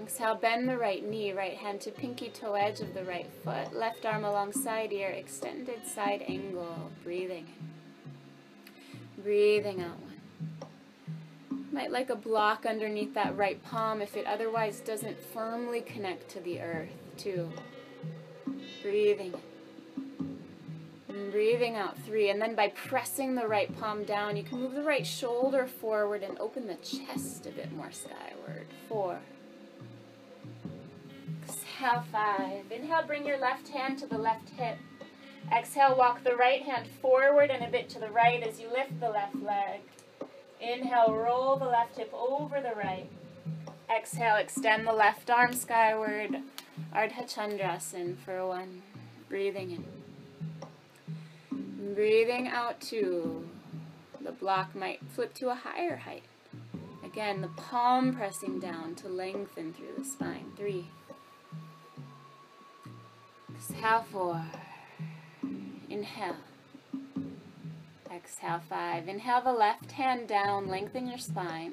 [0.00, 3.74] Exhale, bend the right knee, right hand to pinky toe edge of the right foot,
[3.74, 9.22] left arm alongside ear, extended side angle, breathing in.
[9.22, 10.12] Breathing out one.
[11.72, 16.40] Might like a block underneath that right palm if it otherwise doesn't firmly connect to
[16.40, 17.50] the earth, too.
[18.82, 19.34] Breathing
[21.08, 21.30] in.
[21.30, 24.82] Breathing out three, and then by pressing the right palm down, you can move the
[24.82, 28.66] right shoulder forward and open the chest a bit more skyward.
[28.88, 29.18] Four.
[31.76, 32.72] Exhale, five.
[32.72, 34.78] Inhale, bring your left hand to the left hip.
[35.54, 38.98] Exhale, walk the right hand forward and a bit to the right as you lift
[38.98, 39.80] the left leg.
[40.58, 43.10] Inhale, roll the left hip over the right.
[43.94, 46.40] Exhale, extend the left arm skyward.
[46.94, 48.80] Ardha Chandrasana for one.
[49.28, 49.84] Breathing
[51.50, 51.94] in.
[51.94, 53.50] Breathing out two.
[54.22, 56.24] The block might flip to a higher height.
[57.04, 60.52] Again, the palm pressing down to lengthen through the spine.
[60.56, 60.86] Three.
[63.68, 64.44] Exhale four.
[65.90, 66.36] Inhale.
[68.14, 69.08] Exhale five.
[69.08, 71.72] Inhale the left hand down, lengthen your spine.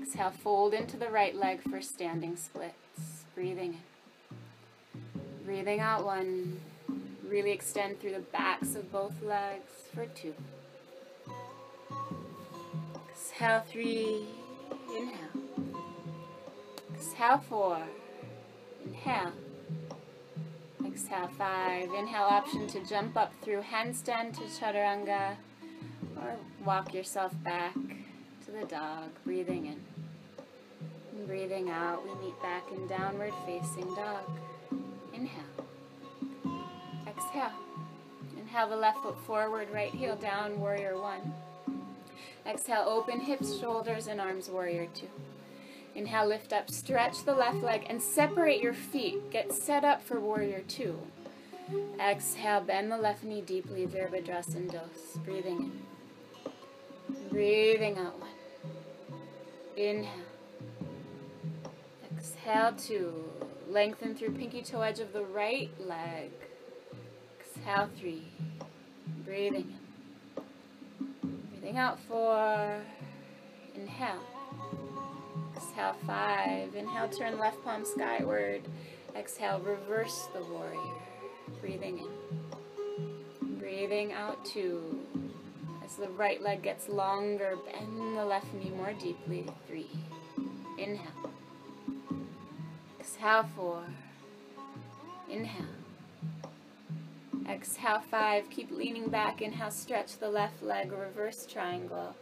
[0.00, 3.24] Exhale, fold into the right leg for standing splits.
[3.34, 5.14] Breathing in.
[5.44, 6.58] Breathing out one.
[7.28, 10.34] Really extend through the backs of both legs for two.
[13.10, 14.24] Exhale three.
[14.96, 15.74] Inhale.
[16.94, 17.82] Exhale four.
[18.86, 19.32] Inhale.
[21.00, 21.88] Exhale, five.
[21.94, 25.34] Inhale, option to jump up through handstand to chaturanga
[26.20, 29.80] or walk yourself back to the dog, breathing in.
[31.16, 34.30] And breathing out, we meet back in downward facing dog.
[35.14, 35.66] Inhale.
[37.06, 37.52] Exhale.
[38.38, 41.32] Inhale the left foot forward, right heel down, warrior one.
[42.46, 45.08] Exhale, open hips, shoulders, and arms, warrior two.
[45.94, 49.30] Inhale, lift up, stretch the left leg, and separate your feet.
[49.30, 50.98] Get set up for warrior two.
[52.00, 55.18] Exhale, bend the left knee deeply, Virabhadrasana dos.
[55.24, 55.72] Breathing
[57.06, 57.22] in.
[57.30, 58.30] Breathing out one.
[59.76, 60.10] Inhale.
[62.16, 63.30] Exhale two.
[63.68, 66.30] Lengthen through pinky toe edge of the right leg.
[67.40, 68.26] Exhale three.
[69.24, 71.34] Breathing in.
[71.50, 72.80] Breathing out four.
[73.74, 74.24] Inhale.
[75.60, 76.74] Exhale, five.
[76.74, 78.62] Inhale, turn left palm skyward.
[79.14, 80.78] Exhale, reverse the warrior.
[81.60, 83.58] Breathing in.
[83.58, 85.00] Breathing out, two.
[85.84, 89.46] As the right leg gets longer, bend the left knee more deeply.
[89.66, 89.90] Three.
[90.78, 91.30] Inhale.
[92.98, 93.84] Exhale, four.
[95.28, 95.66] Inhale.
[97.46, 98.48] Exhale, five.
[98.48, 99.42] Keep leaning back.
[99.42, 102.14] Inhale, stretch the left leg, reverse triangle.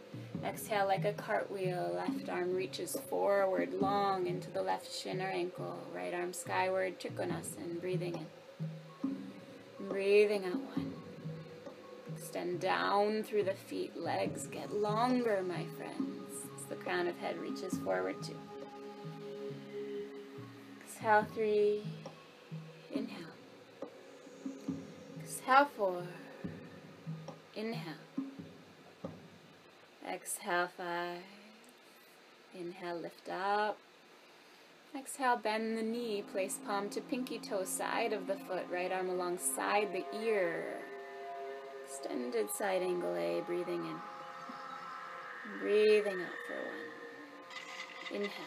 [0.43, 1.93] Exhale like a cartwheel.
[1.95, 5.77] Left arm reaches forward, long into the left shin or ankle.
[5.93, 7.79] Right arm skyward, Trikonasana.
[7.81, 9.87] Breathing in.
[9.87, 10.93] Breathing out one.
[12.15, 13.97] Extend down through the feet.
[13.97, 16.45] Legs get longer, my friends.
[16.57, 18.37] As the crown of head reaches forward too.
[20.83, 21.83] Exhale three.
[22.93, 23.17] Inhale.
[25.21, 26.03] Exhale four.
[27.55, 28.08] Inhale.
[30.07, 31.21] Exhale five.
[32.57, 33.77] Inhale, lift up.
[34.97, 36.23] Exhale, bend the knee.
[36.31, 38.65] Place palm to pinky toe, side of the foot.
[38.71, 40.79] Right arm alongside the ear.
[41.85, 43.95] Extended side angle A, breathing in.
[45.59, 46.55] Breathing out for
[48.13, 48.21] one.
[48.21, 48.45] Inhale.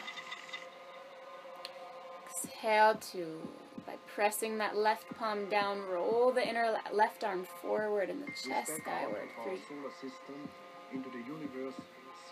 [2.27, 3.49] Exhale two.
[3.87, 8.73] By pressing that left palm down, roll the inner left arm forward and the chest
[8.81, 9.29] skyward.
[9.45, 9.59] Three.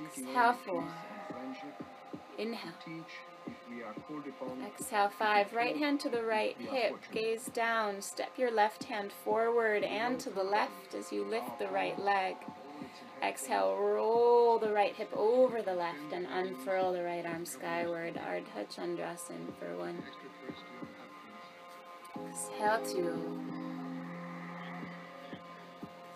[0.03, 0.85] Exhale four.
[2.39, 2.73] Inhale.
[4.67, 5.53] Exhale five.
[5.53, 6.97] Right hand to the right hip.
[7.13, 8.01] Gaze down.
[8.03, 12.37] Step your left hand forward and to the left as you lift the right leg.
[13.23, 18.15] Exhale, roll the right hip over the left and unfurl the right arm skyward.
[18.15, 20.03] Ardha Chandrasana for one.
[22.31, 23.41] Exhale two.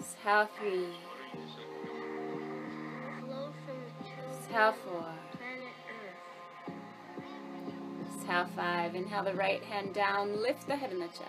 [0.00, 0.88] Exhale three.
[4.54, 5.04] Exhale four.
[8.20, 8.94] Exhale five.
[8.94, 10.40] Inhale the right hand down.
[10.40, 11.22] Lift the head and the chest.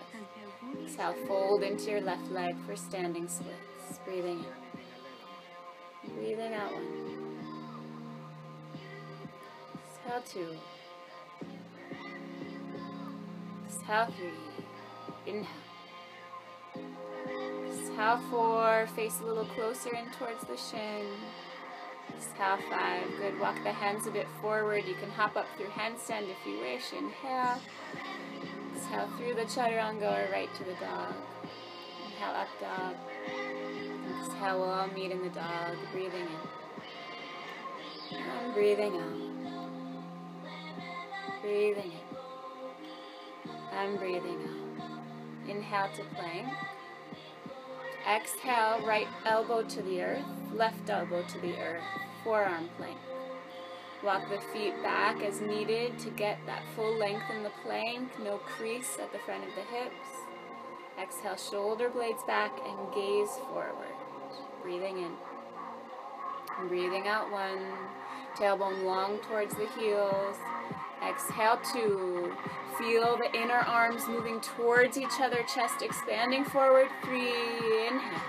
[0.84, 3.98] Exhale, fold into your left leg for standing splits.
[4.04, 4.44] Breathing
[6.04, 6.14] in.
[6.14, 6.86] Breathing out one.
[10.06, 10.56] Exhale two.
[13.66, 15.32] Exhale three.
[15.34, 15.50] Inhale.
[17.72, 18.86] Exhale four.
[18.94, 21.06] Face a little closer in towards the shin.
[22.14, 23.08] Exhale five.
[23.18, 23.38] Good.
[23.40, 24.84] Walk the hands a bit forward.
[24.86, 26.92] You can hop up through handstand if you wish.
[26.92, 27.60] Inhale.
[28.74, 31.14] Exhale through the chaturanga or right to the dog.
[32.04, 32.96] Inhale up dog.
[34.20, 35.76] Exhale, we'll all meet in the dog.
[35.92, 36.28] Breathing
[38.12, 38.16] in.
[38.16, 39.18] And breathing out.
[41.42, 42.16] Breathing in.
[43.72, 44.66] And breathing out.
[45.48, 46.48] Inhale to plank.
[48.08, 50.24] Exhale, right elbow to the earth,
[50.56, 51.84] left elbow to the earth,
[52.24, 52.96] forearm plank.
[54.02, 58.38] Walk the feet back as needed to get that full length in the plank, no
[58.38, 60.08] crease at the front of the hips.
[61.00, 63.94] Exhale, shoulder blades back and gaze forward.
[64.62, 65.12] Breathing in.
[66.58, 67.58] And breathing out one.
[68.34, 70.36] Tailbone long towards the heels.
[71.06, 72.32] Exhale two.
[72.78, 76.88] Feel the inner arms moving towards each other, chest expanding forward.
[77.04, 77.88] Three.
[77.88, 78.22] Inhale.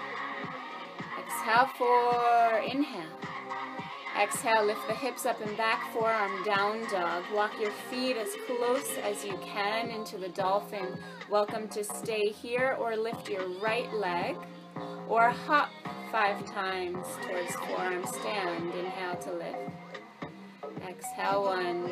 [1.47, 2.59] Exhale four.
[2.59, 3.03] Inhale.
[4.21, 7.23] Exhale, lift the hips up and back, forearm down dog.
[7.33, 10.97] Walk your feet as close as you can into the dolphin.
[11.29, 14.35] Welcome to stay here or lift your right leg
[15.07, 15.69] or hop
[16.11, 18.73] five times towards forearm stand.
[18.73, 20.81] Inhale to lift.
[20.85, 21.89] Exhale one.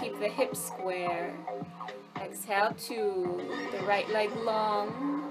[0.00, 1.36] Keep the hips square.
[2.22, 3.42] Exhale two.
[3.70, 5.28] The right leg long.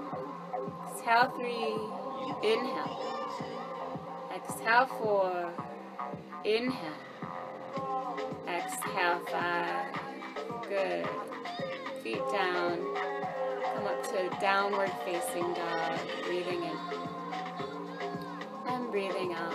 [0.91, 1.74] Exhale three.
[2.47, 3.13] Inhale.
[4.49, 5.53] Exhale four.
[6.43, 6.93] Inhale.
[8.47, 9.85] Exhale five.
[10.67, 11.07] Good.
[12.03, 12.79] Feet down.
[13.75, 15.99] Come up to downward facing dog.
[16.25, 16.77] Breathing in.
[18.67, 19.53] And breathing out.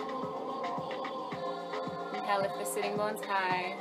[2.15, 3.77] Inhale, lift the sitting bones high.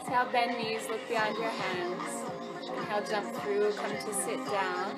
[0.00, 2.24] Exhale, bend knees, look beyond your hands.
[2.68, 4.96] Inhale, jump through, come to sit down.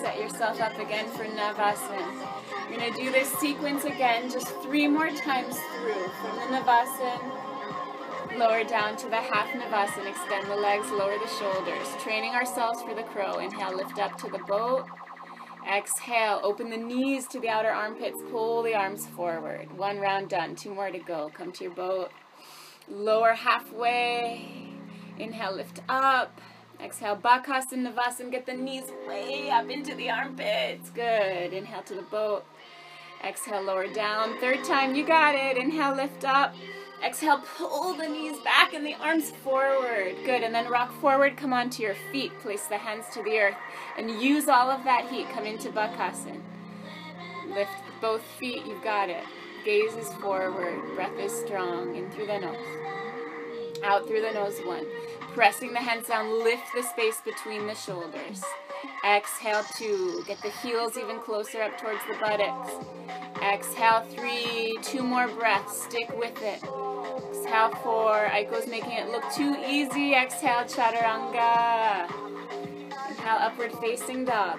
[0.00, 2.35] Set yourself up again for Navasana.
[2.68, 6.08] You're going to do this sequence again, just three more times through.
[6.20, 10.10] From the Navasana, lower down to the half Navasana.
[10.10, 11.86] Extend the legs, lower the shoulders.
[12.02, 13.38] Training ourselves for the crow.
[13.38, 14.84] Inhale, lift up to the boat.
[15.72, 18.20] Exhale, open the knees to the outer armpits.
[18.30, 19.76] Pull the arms forward.
[19.76, 20.56] One round done.
[20.56, 21.30] Two more to go.
[21.34, 22.10] Come to your boat.
[22.88, 24.48] Lower halfway.
[25.18, 26.40] Inhale, lift up.
[26.82, 28.30] Exhale, Bakasana, Navasana.
[28.30, 30.90] Get the knees way up into the armpits.
[30.90, 31.52] Good.
[31.52, 32.44] Inhale to the boat.
[33.24, 34.38] Exhale, lower down.
[34.40, 35.56] Third time, you got it.
[35.56, 36.54] Inhale, lift up.
[37.04, 40.16] Exhale, pull the knees back and the arms forward.
[40.24, 40.42] Good.
[40.42, 41.36] And then rock forward.
[41.36, 42.38] Come onto your feet.
[42.40, 43.56] Place the hands to the earth.
[43.98, 45.28] And use all of that heat.
[45.30, 46.40] Come into Bakasana.
[47.48, 48.64] Lift both feet.
[48.66, 49.24] You've got it.
[49.64, 50.80] Gaze is forward.
[50.94, 51.96] Breath is strong.
[51.96, 52.56] In through the nose.
[53.84, 54.58] Out through the nose.
[54.64, 54.86] One.
[55.34, 56.42] Pressing the hands down.
[56.44, 58.42] Lift the space between the shoulders.
[59.06, 60.24] Exhale, two.
[60.26, 62.72] Get the heels even closer up towards the buttocks.
[63.40, 64.76] Exhale, three.
[64.82, 65.82] Two more breaths.
[65.84, 66.60] Stick with it.
[67.30, 68.26] Exhale, four.
[68.26, 70.14] Aiko's making it look too easy.
[70.14, 72.10] Exhale, chaturanga.
[73.08, 74.58] Inhale, upward facing dog.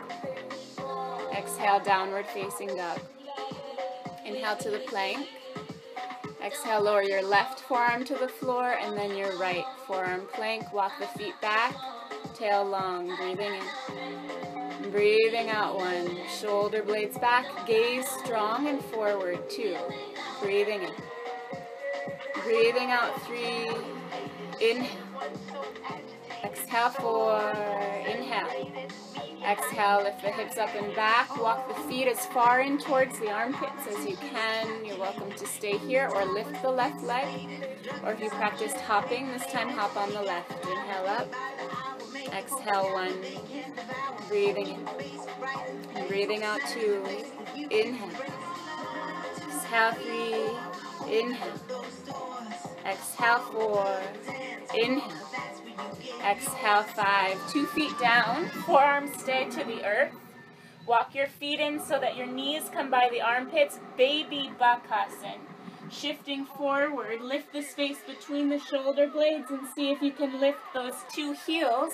[1.36, 3.02] Exhale, downward facing dog.
[4.26, 5.28] Inhale to the plank.
[6.42, 10.72] Exhale, lower your left forearm to the floor and then your right forearm plank.
[10.72, 11.76] Walk the feet back,
[12.34, 14.37] tail long, breathing in.
[14.92, 19.76] Breathing out one, shoulder blades back, gaze strong and forward, two.
[20.42, 20.92] Breathing in.
[22.44, 23.70] Breathing out three,
[24.62, 25.02] inhale.
[26.44, 27.42] Exhale, four,
[28.08, 28.72] inhale.
[29.46, 31.36] Exhale, lift the hips up and back.
[31.42, 34.86] Walk the feet as far in towards the armpits as you can.
[34.86, 37.68] You're welcome to stay here or lift the left leg.
[38.04, 40.52] Or if you practiced hopping, this time hop on the left.
[40.66, 41.34] Inhale up.
[42.34, 43.14] Exhale, one.
[44.28, 44.88] Breathing in.
[45.96, 47.06] And breathing out, two.
[47.56, 48.10] Inhale.
[49.48, 51.20] Exhale, three.
[51.20, 51.60] Inhale.
[52.86, 54.02] Exhale, four.
[54.76, 55.12] Inhale.
[56.26, 57.52] Exhale, five.
[57.52, 58.50] Two feet down.
[58.66, 60.14] Forearms stay to the earth.
[60.86, 63.80] Walk your feet in so that your knees come by the armpits.
[63.98, 65.57] Baby Bakasana.
[65.90, 70.60] Shifting forward, lift the space between the shoulder blades and see if you can lift
[70.74, 71.94] those two heels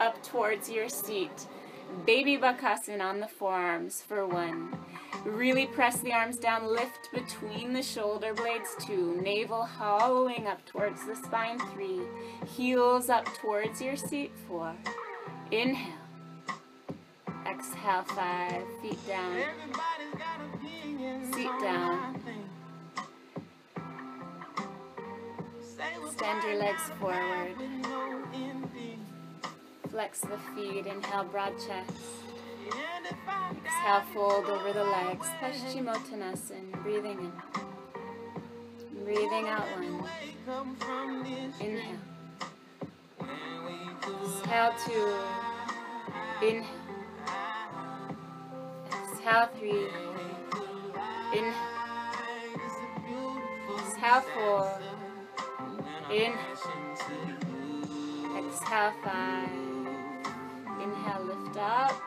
[0.00, 1.46] up towards your seat.
[2.06, 4.76] Baby Bakasana on the forearms for one.
[5.24, 9.20] Really press the arms down, lift between the shoulder blades, two.
[9.22, 12.00] Navel hollowing up towards the spine, three.
[12.56, 14.74] Heels up towards your seat, four.
[15.50, 15.94] Inhale.
[17.46, 18.62] Exhale, five.
[18.82, 19.42] Feet down.
[21.32, 22.20] Seat down.
[25.76, 27.56] Extend your legs forward.
[29.90, 30.86] Flex the feet.
[30.86, 31.90] Inhale, broad chest.
[33.56, 35.26] Exhale, fold over the legs.
[35.40, 36.82] Paschimottanasana.
[36.82, 37.32] Breathing in.
[39.04, 40.08] Breathing out one.
[41.60, 41.98] Inhale.
[44.22, 45.14] Exhale two.
[46.46, 46.66] Inhale.
[49.12, 49.88] Exhale three.
[51.32, 51.54] Inhale.
[53.76, 55.03] Exhale four.
[56.10, 56.34] Inhale.
[58.36, 59.48] Exhale five.
[60.82, 62.00] Inhale, lift up.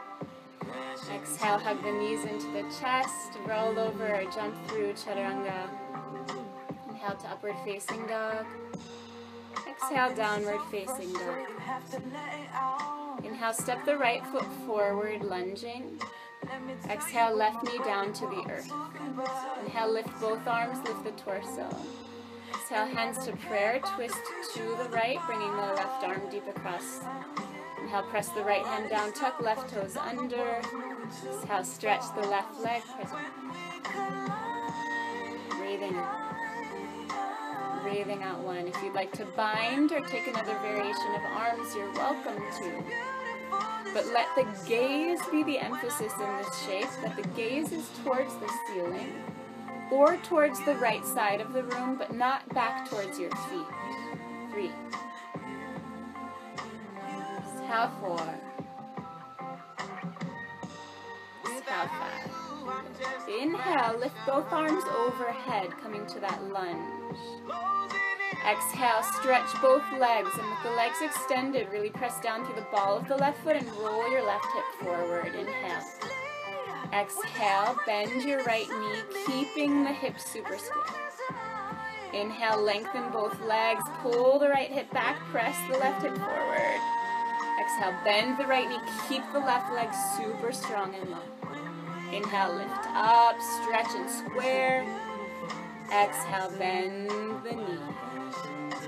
[1.13, 5.69] Exhale, hug the knees into the chest, roll over or jump through chaturanga.
[6.89, 8.45] Inhale to upward facing dog.
[9.67, 11.47] Exhale, downward facing dog.
[13.23, 15.99] Inhale, step the right foot forward, lunging.
[16.89, 18.71] Exhale, left knee down to the earth.
[19.65, 21.67] Inhale, lift both arms, lift the torso.
[22.49, 24.17] Exhale, hands to prayer, twist
[24.53, 27.01] to the right, bringing the left arm deep across
[27.87, 30.61] Inhale, press the right hand down, tuck left toes under.
[31.25, 32.81] Exhale, stretch the left leg.
[35.57, 36.03] Breathing in.
[37.83, 38.67] Breathing out one.
[38.67, 42.83] If you'd like to bind or take another variation of arms, you're welcome to.
[43.93, 48.35] But let the gaze be the emphasis in this shape, that the gaze is towards
[48.35, 49.23] the ceiling
[49.91, 53.65] or towards the right side of the room, but not back towards your feet.
[54.51, 54.71] Three.
[57.37, 58.35] Exhale four.
[61.45, 62.31] Exhale five.
[63.29, 67.17] Inhale, lift both arms overhead, coming to that lunge.
[68.45, 72.97] Exhale, stretch both legs, and with the legs extended, really press down through the ball
[72.97, 75.35] of the left foot and roll your left hip forward.
[75.35, 75.83] Inhale.
[76.93, 80.85] Exhale, bend your right knee, keeping the hips super square.
[82.13, 86.79] Inhale, lengthen both legs, pull the right hip back, press the left hip forward.
[87.59, 88.79] Exhale, bend the right knee,
[89.09, 91.29] keep the left leg super strong and long.
[92.13, 94.85] Inhale, lift up, stretch and square.
[95.93, 97.09] Exhale, bend
[97.43, 97.79] the knee.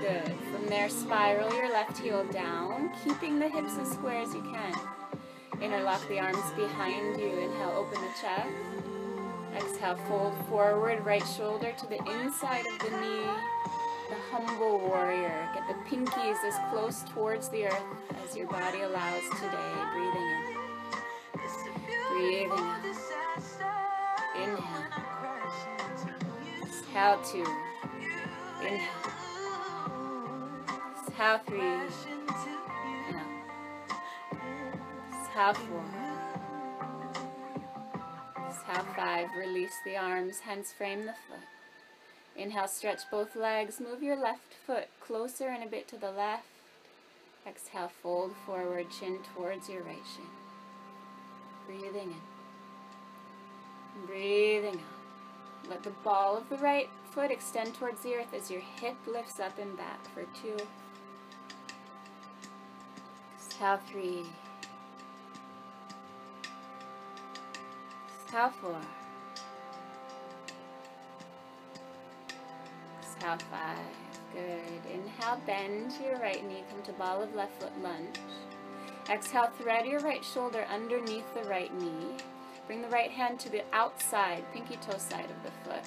[0.00, 0.32] Good.
[0.50, 4.74] From there, spiral your left heel down, keeping the hips as square as you can.
[5.60, 7.28] Interlock the arms behind you.
[7.28, 8.48] Inhale, open the chest.
[9.54, 13.26] Exhale, fold forward, right shoulder to the inside of the knee.
[14.08, 15.48] The humble warrior.
[15.54, 17.82] Get the pinkies as close towards the earth
[18.24, 19.72] as your body allows today.
[19.92, 20.60] Breathing in.
[22.10, 22.84] Breathing out.
[24.36, 24.90] Inhale.
[26.62, 27.46] Exhale two.
[28.62, 28.88] Inhale.
[31.06, 32.59] Exhale three.
[35.30, 35.84] Exhale four.
[38.48, 39.28] Exhale five.
[39.38, 40.40] Release the arms.
[40.40, 41.46] Hands frame the foot.
[42.36, 43.78] Inhale, stretch both legs.
[43.80, 46.46] Move your left foot closer and a bit to the left.
[47.46, 50.24] Exhale, fold forward, chin towards your right shin.
[51.66, 54.06] Breathing in.
[54.06, 55.70] Breathing out.
[55.70, 59.38] Let the ball of the right foot extend towards the earth as your hip lifts
[59.38, 60.56] up and back for two.
[63.46, 64.24] Exhale, three.
[68.30, 68.80] Exhale four.
[73.02, 73.76] Exhale five.
[74.32, 74.92] Good.
[74.94, 78.14] Inhale, bend your right knee, come to ball of left foot lunge.
[79.10, 82.14] Exhale, thread your right shoulder underneath the right knee.
[82.68, 85.82] Bring the right hand to the outside, pinky toe side of the foot.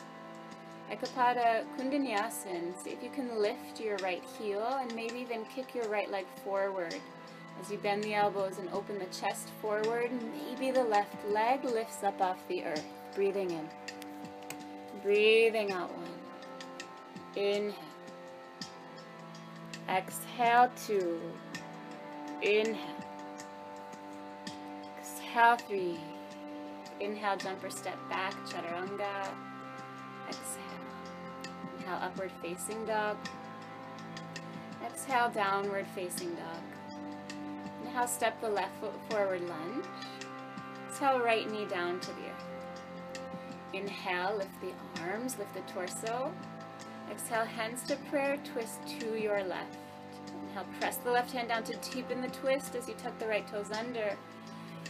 [0.92, 5.88] Ekapada Koundinya See if you can lift your right heel and maybe even kick your
[5.88, 6.96] right leg forward.
[7.62, 12.04] As you bend the elbows and open the chest forward, maybe the left leg lifts
[12.04, 12.86] up off the earth.
[13.16, 13.70] Breathing in.
[15.02, 16.08] Breathing out one.
[17.36, 17.74] Inhale.
[19.90, 21.20] Exhale two.
[22.42, 22.78] Inhale.
[25.00, 26.00] Exhale three.
[27.00, 29.28] Inhale, jumper step back, chaturanga.
[30.28, 30.64] Exhale.
[31.78, 33.18] Inhale, upward facing dog.
[34.86, 36.73] Exhale, downward facing dog.
[37.94, 39.86] Inhale, step the left foot forward, lunge.
[40.90, 43.22] Exhale, right knee down to the earth.
[43.72, 46.34] Inhale, lift the arms, lift the torso.
[47.12, 49.78] Exhale, hands to prayer, twist to your left.
[50.50, 53.46] Inhale, press the left hand down to deepen the twist as you tuck the right
[53.48, 54.18] toes under.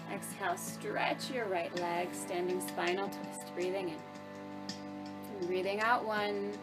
[0.09, 5.47] Exhale, stretch your right leg, standing spinal twist, breathing in.
[5.47, 6.53] breathing out one.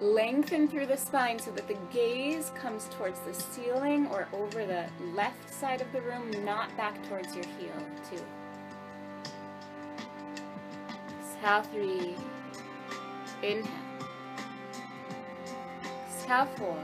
[0.00, 4.86] Lengthen through the spine so that the gaze comes towards the ceiling or over the
[5.14, 7.72] left side of the room, not back towards your heel,
[8.08, 8.22] two.
[11.20, 12.14] Exhale, three.
[13.42, 13.72] Inhale.
[16.06, 16.78] Exhale, four.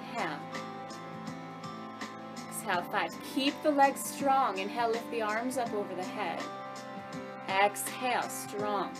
[0.00, 0.38] Inhale.
[2.48, 3.14] Exhale, five.
[3.34, 4.58] Keep the legs strong.
[4.58, 6.42] Inhale, lift the arms up over the head.
[7.48, 8.94] Exhale, strong.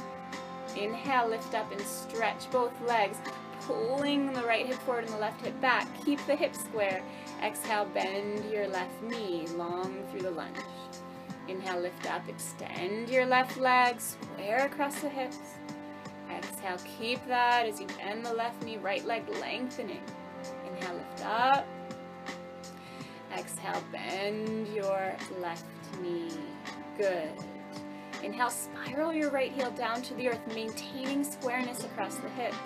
[0.76, 3.18] Inhale, lift up and stretch both legs,
[3.62, 5.88] pulling the right hip forward and the left hip back.
[6.04, 7.02] Keep the hips square.
[7.42, 10.56] Exhale, bend your left knee long through the lunge.
[11.48, 15.38] Inhale, lift up, extend your left leg, square across the hips.
[16.30, 20.02] Exhale, keep that as you bend the left knee, right leg lengthening.
[20.66, 21.66] Inhale, lift up.
[23.36, 25.64] Exhale, bend your left
[26.00, 26.30] knee.
[26.98, 27.32] Good.
[28.22, 32.56] Inhale, spiral your right heel down to the earth, maintaining squareness across the hips.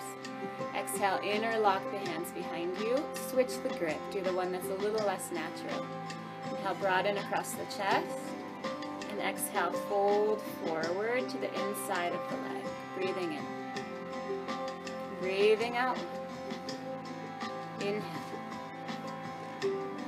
[0.76, 3.02] Exhale, interlock the hands behind you.
[3.28, 3.98] Switch the grip.
[4.12, 5.86] Do the one that's a little less natural.
[6.50, 8.06] Inhale, broaden across the chest.
[9.10, 12.64] And exhale, fold forward to the inside of the leg.
[12.96, 13.44] Breathing in.
[15.20, 15.98] Breathing out.
[17.80, 18.02] Inhale.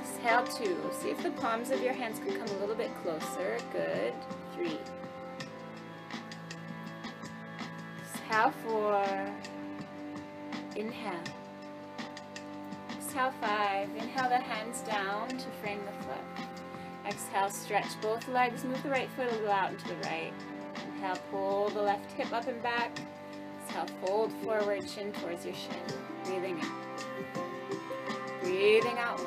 [0.01, 0.77] Exhale two.
[1.01, 3.57] See if the palms of your hands could come a little bit closer.
[3.73, 4.13] Good.
[4.55, 4.79] Three.
[8.33, 9.05] Exhale four.
[10.75, 11.13] Inhale.
[12.97, 13.87] Exhale five.
[13.95, 16.47] Inhale the hands down to frame the foot.
[17.05, 18.63] Exhale, stretch both legs.
[18.63, 20.33] Move the right foot a little out into the right.
[20.95, 22.97] Inhale, pull the left hip up and back.
[23.67, 25.99] Exhale, fold forward, chin towards your shin.
[26.25, 26.67] Breathing in.
[28.41, 29.21] Breathing out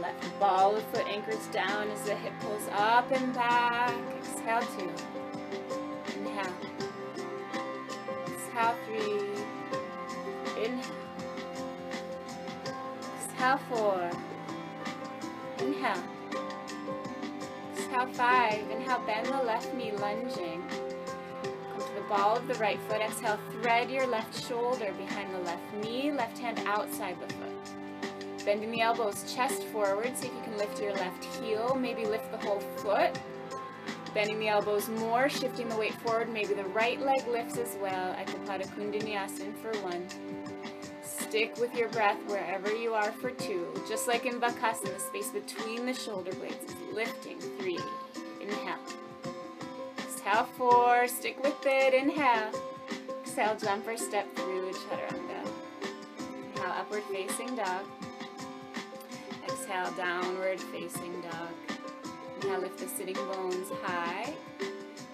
[0.00, 3.94] Left ball of foot anchors down as the hip pulls up and back.
[4.18, 5.13] Exhale two.
[8.54, 10.62] Exhale three.
[10.64, 10.94] Inhale.
[13.24, 14.10] Exhale four.
[15.58, 16.02] Inhale.
[17.72, 18.70] Exhale five.
[18.70, 23.00] Inhale, bend the left knee, lunging Come to the ball of the right foot.
[23.00, 28.44] Exhale, thread your left shoulder behind the left knee, left hand outside the foot.
[28.44, 32.30] Bending the elbows, chest forward, see if you can lift your left heel, maybe lift
[32.30, 33.18] the whole foot.
[34.14, 38.14] Bending the elbows more, shifting the weight forward, maybe the right leg lifts as well.
[38.14, 39.28] Ekapada Koundinya
[39.60, 40.06] for one.
[41.02, 43.66] Stick with your breath wherever you are for two.
[43.88, 47.40] Just like in Bakasana, the space between the shoulder blades is lifting.
[47.58, 47.80] Three.
[48.40, 48.78] Inhale.
[49.98, 51.08] Exhale, four.
[51.08, 51.92] Stick with it.
[51.92, 52.52] Inhale.
[53.22, 55.50] Exhale, jump or step through chaturanga.
[56.54, 57.84] Inhale, upward facing dog.
[59.42, 61.63] Exhale, downward facing dog.
[62.44, 64.34] Inhale, lift the sitting bones high.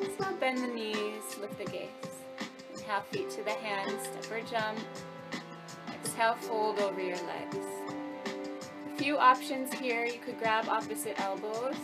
[0.00, 1.88] Exhale, bend the knees, lift the gaze.
[2.74, 4.78] Inhale, feet to the hands, step or jump.
[5.94, 7.56] Exhale, fold over your legs.
[8.92, 10.04] A few options here.
[10.04, 11.76] You could grab opposite elbows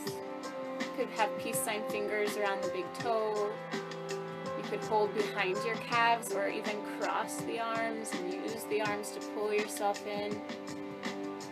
[0.80, 3.48] You could have peace sign fingers around the big toe.
[3.72, 9.12] You could hold behind your calves or even cross the arms and use the arms
[9.12, 10.40] to pull yourself in.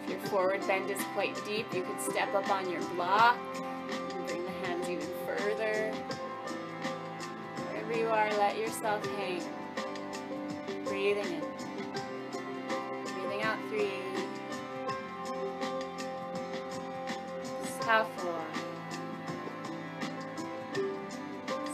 [0.02, 3.38] If your forward bend is quite deep, you could step up on your block
[5.36, 5.92] further.
[7.70, 9.42] Wherever you are, let yourself hang.
[10.84, 11.42] Breathing in.
[13.14, 14.00] Breathing out three.
[17.64, 18.44] Exhale four.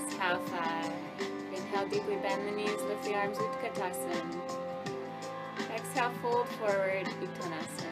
[0.06, 0.92] Exhale five.
[1.54, 4.40] Inhale deeply, bend the knees, lift the arms, Utkatasana.
[5.74, 7.90] Exhale, fold forward, Uttanasana.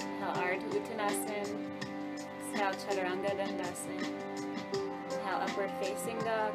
[0.00, 1.56] Inhale, Ardha Uttanasana.
[2.52, 4.39] Exhale, Chaturanga Dandasana.
[5.30, 6.52] Inhale, upward facing dog.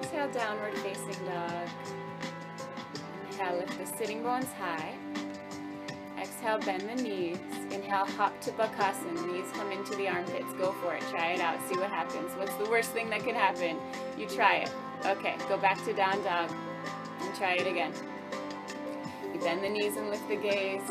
[0.00, 1.68] Exhale, downward facing dog.
[3.32, 4.94] Inhale, lift the sitting bones high.
[6.16, 7.38] Exhale, bend the knees.
[7.72, 9.26] Inhale, hop to Bakasana.
[9.26, 10.52] Knees come into the armpits.
[10.58, 11.02] Go for it.
[11.10, 11.58] Try it out.
[11.68, 12.30] See what happens.
[12.36, 13.78] What's the worst thing that can happen?
[14.16, 14.70] You try it.
[15.04, 16.52] Okay, go back to down dog
[17.20, 17.92] and try it again.
[19.34, 20.88] You bend the knees and lift the gaze.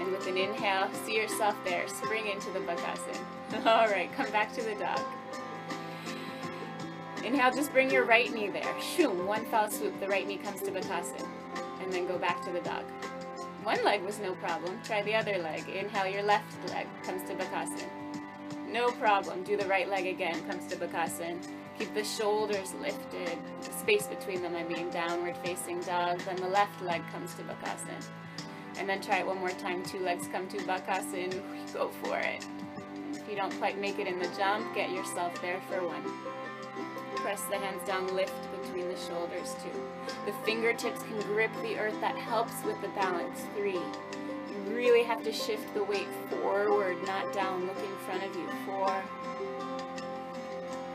[0.00, 1.86] And with an inhale, see yourself there.
[1.86, 3.64] Spring into the Bakasana.
[3.66, 5.00] All right, come back to the dog.
[7.26, 8.62] Inhale, just bring your right knee there.
[8.78, 9.98] Shoom, one fell swoop.
[9.98, 11.26] The right knee comes to Bakasana.
[11.82, 12.84] And then go back to the dog.
[13.64, 14.78] One leg was no problem.
[14.84, 15.68] Try the other leg.
[15.68, 17.88] Inhale, your left leg comes to Bakasana.
[18.70, 19.42] No problem.
[19.42, 21.36] Do the right leg again, comes to Bakasana.
[21.76, 26.20] Keep the shoulders lifted, space between them, I mean, downward facing dog.
[26.20, 28.06] Then the left leg comes to Bakasana.
[28.78, 29.82] And then try it one more time.
[29.82, 31.42] Two legs come to Bakasana.
[31.74, 32.46] Go for it.
[33.10, 36.35] If you don't quite make it in the jump, get yourself there for one.
[37.26, 39.82] Press the hands down, lift between the shoulders, two.
[40.26, 42.00] The fingertips can grip the earth.
[42.00, 43.40] That helps with the balance.
[43.56, 43.72] Three.
[43.72, 47.66] You really have to shift the weight forward, not down.
[47.66, 48.48] Look in front of you.
[48.64, 49.02] Four.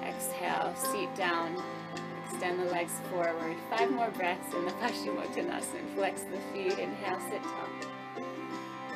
[0.05, 1.61] Exhale, seat down.
[2.23, 3.57] Extend the legs forward.
[3.69, 5.95] Five more breaths in the Paschimottanasana.
[5.95, 6.79] Flex the feet.
[6.79, 7.67] Inhale, sit tall.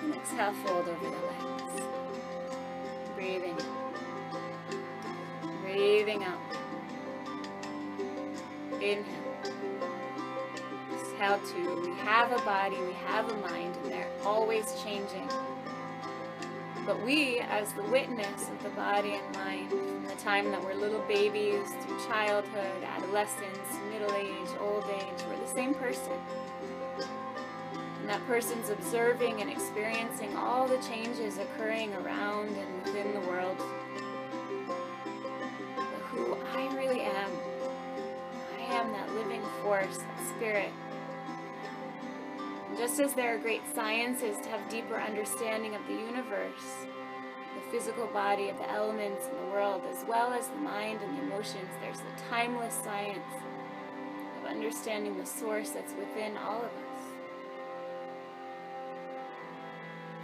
[0.02, 1.82] And exhale, fold over the legs.
[3.14, 3.58] Breathing.
[5.64, 6.45] Breathing out.
[8.82, 9.04] Inhale.
[10.94, 11.82] Exhale two.
[11.82, 15.30] We have a body, we have a mind, and they're always changing.
[16.86, 20.76] But we, as the witness of the body and mind, from the time that we're
[20.76, 26.14] little babies through childhood, adolescence, middle age, old age, we're the same person.
[28.00, 33.58] And that person's observing and experiencing all the changes occurring around and within the world.
[35.76, 37.32] But who I really am,
[38.68, 40.00] That living force,
[40.36, 40.72] spirit.
[42.68, 46.86] And just as there are great sciences to have deeper understanding of the universe,
[47.56, 51.18] the physical body of the elements in the world, as well as the mind and
[51.18, 53.20] the emotions, there's the timeless science
[54.40, 57.02] of understanding the source that's within all of us.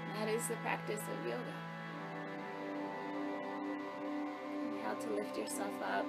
[0.08, 1.56] And that is the practice of yoga.
[4.84, 6.06] How to lift yourself up.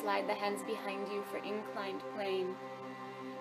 [0.00, 2.56] Slide the hands behind you for inclined plane.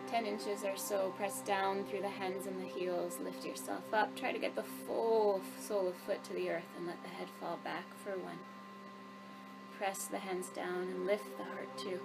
[0.07, 1.11] 10 inches or so.
[1.17, 3.17] Press down through the hands and the heels.
[3.23, 4.15] Lift yourself up.
[4.15, 7.27] Try to get the full sole of foot to the earth and let the head
[7.39, 8.37] fall back for one.
[9.79, 11.99] Press the hands down and lift the heart too.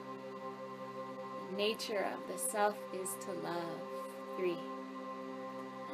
[1.50, 3.80] The nature of the self is to love.
[4.38, 4.58] Three.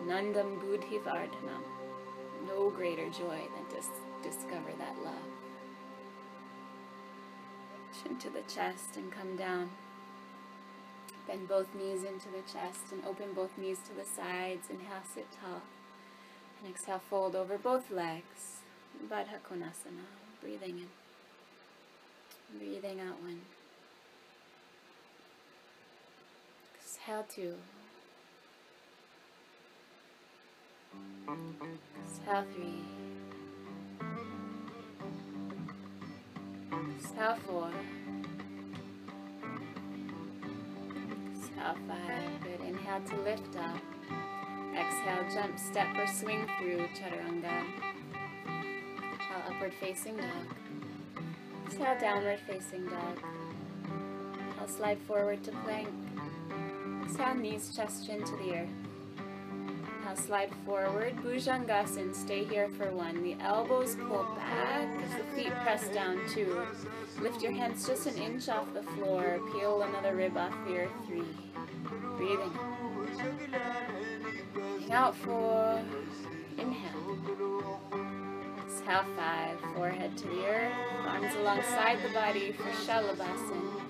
[0.00, 1.64] Anandam Buddhi Vardhanam.
[2.46, 3.88] No greater joy than to
[4.22, 5.33] discover that love.
[8.04, 9.70] Chin to the chest and come down.
[11.26, 14.68] Bend both knees into the chest and open both knees to the sides.
[14.68, 15.62] Inhale, sit tall.
[16.60, 18.60] And exhale, fold over both legs.
[19.10, 20.06] Baddha Konasana.
[20.40, 22.58] Breathing in.
[22.58, 23.40] Breathing out one.
[26.76, 27.54] Exhale two.
[31.26, 33.03] Exhale three.
[36.98, 37.70] Exhale four.
[41.32, 42.42] Exhale five.
[42.42, 42.60] Good.
[42.66, 43.80] Inhale to lift up.
[44.74, 47.64] Exhale, jump, step, or swing through chaturanga.
[49.14, 50.26] Exhale, upward facing dog.
[51.66, 53.18] Exhale, downward facing dog.
[54.50, 55.88] Exhale, slide forward to plank.
[57.04, 58.83] Exhale, knees, chest, chin to the earth.
[60.14, 63.20] Now slide forward, Bhujangasana, stay here for one.
[63.24, 66.62] The elbows pull back the feet press down two.
[67.20, 69.40] Lift your hands just an inch off the floor.
[69.52, 71.24] Peel another rib off earth, three.
[72.16, 72.52] Breathing.
[74.52, 75.82] Breathing out four.
[76.58, 77.18] Inhale.
[78.64, 79.58] Exhale five.
[79.74, 80.72] Forehead to the earth.
[81.08, 83.80] Arms alongside the body for Shalabhasana.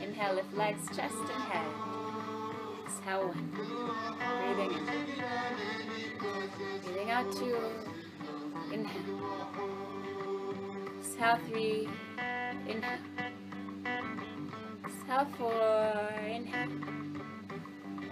[0.00, 1.66] Inhale, lift legs, chest, and head.
[2.86, 3.50] Exhale one.
[4.54, 5.53] Breathing in.
[6.84, 7.58] Breathing out two.
[8.72, 9.02] Inhale.
[11.00, 11.88] Exhale three.
[12.68, 12.98] Inhale.
[14.84, 16.10] Exhale four.
[16.26, 16.68] Inhale.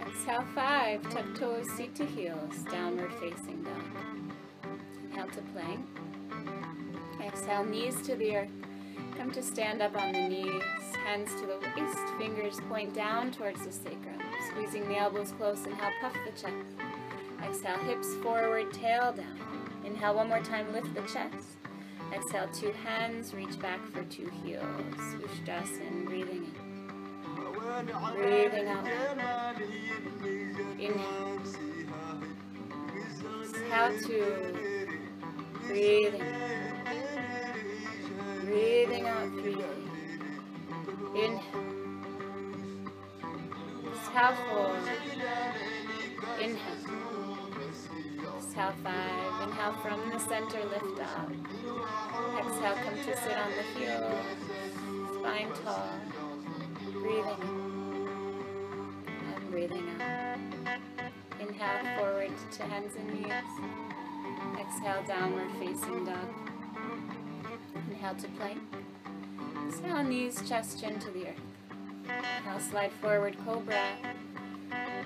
[0.07, 1.01] Exhale five.
[1.09, 2.55] Tuck toes, seat to heels.
[2.71, 3.83] Downward facing dog.
[5.11, 5.85] Inhale to plank.
[7.21, 8.51] Exhale, knees to the earth.
[9.17, 10.63] Come to stand up on the knees,
[11.05, 14.19] hands to the waist, fingers point down towards the sacrum.
[14.49, 16.82] Squeezing the elbows close, inhale, puff the chest.
[17.45, 19.39] Exhale, hips forward, tail down.
[19.85, 21.57] Inhale one more time, lift the chest.
[22.13, 24.63] Exhale, two hands, reach back for two heels.
[24.97, 26.73] Ushtrasan, breathing in.
[28.15, 28.85] Breathing out.
[30.79, 31.39] Inhale.
[33.39, 34.87] Exhale, two.
[35.67, 36.23] Breathing.
[38.45, 39.63] Breathing out, three.
[41.15, 41.63] Inhale.
[43.87, 44.75] Exhale, four.
[46.39, 47.12] Inhale.
[48.43, 49.47] Exhale, five.
[49.47, 51.31] Inhale from the center, lift up.
[52.39, 54.13] Exhale, come to sit on the heels.
[55.17, 55.89] Spine tall.
[56.91, 58.45] Breathing in.
[59.33, 60.37] And breathing out.
[61.39, 63.31] Inhale, forward to hands and knees.
[64.59, 66.27] Exhale, downward facing dog.
[67.89, 68.59] Inhale to plank.
[69.67, 71.41] Exhale, knees, chest, chin to the earth.
[72.45, 73.85] Now slide forward, cobra.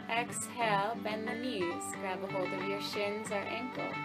[0.09, 1.83] Exhale, bend the knees.
[2.01, 3.95] Grab a hold of your shins or ankles.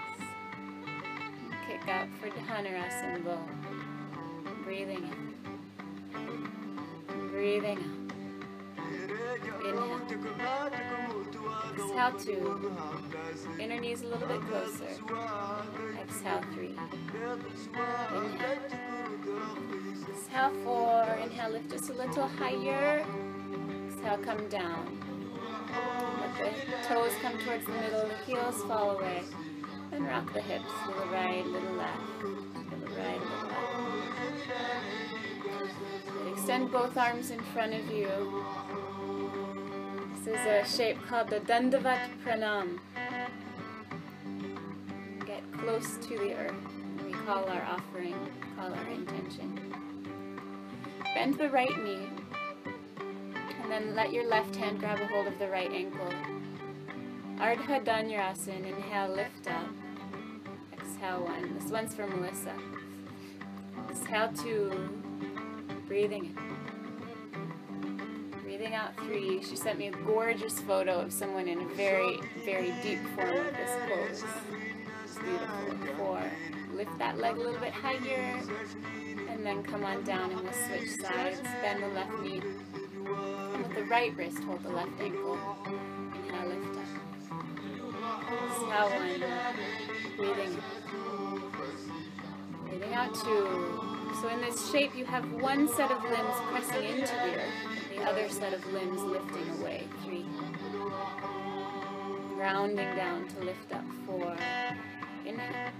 [1.67, 3.39] Kick up for Dhanurasana bow.
[4.65, 5.33] Breathing in.
[7.31, 8.03] Breathing
[10.43, 10.73] out.
[10.75, 10.83] Inhale.
[11.75, 12.73] Exhale two.
[13.59, 14.85] Inner knees a little bit closer.
[16.01, 16.77] Exhale three.
[18.15, 18.59] Inhale.
[20.11, 21.05] Exhale four.
[21.23, 23.05] Inhale, lift just a little higher.
[23.89, 25.12] Exhale, come down.
[25.73, 26.51] Let the
[26.87, 29.23] toes come towards the middle, the heels fall away.
[29.93, 32.23] And rock the hips, little right, little left.
[32.23, 33.62] Little right, little left.
[36.33, 38.09] Extend both arms in front of you.
[40.25, 42.79] This is a shape called the Dandavat Pranam.
[45.27, 46.55] Get close to the earth.
[47.05, 48.16] We call our offering,
[48.57, 49.75] call our intention.
[51.14, 52.12] Bend the right knee.
[53.63, 56.13] And then let your left hand grab a hold of the right ankle.
[57.39, 58.77] Ardha Dhanurasana.
[58.77, 59.69] Inhale, lift up.
[60.73, 61.55] Exhale, one.
[61.59, 62.55] This one's for Melissa.
[63.91, 64.73] Exhale, two.
[65.87, 66.37] Breathing in.
[68.43, 69.43] Breathing out, three.
[69.43, 73.57] She sent me a gorgeous photo of someone in a very, very deep form of
[73.57, 74.25] this pose.
[75.23, 75.97] Beautiful.
[75.97, 76.23] Four.
[76.75, 78.41] Lift that leg a little bit higher.
[79.29, 81.41] And then come on down and we'll switch sides.
[81.63, 82.43] Bend the left knee.
[83.63, 85.39] With the right wrist, hold the left ankle.
[85.67, 86.85] Inhale, lift up.
[88.33, 89.23] Exhale, one.
[90.17, 90.63] Breathing.
[92.69, 93.47] Breathing out, two.
[94.21, 97.55] So in this shape, you have one set of limbs pressing into the earth,
[97.95, 99.87] the other set of limbs lifting away.
[100.03, 100.27] Three.
[102.35, 103.85] Rounding down to lift up.
[104.07, 104.37] Four.
[105.25, 105.71] Inhale.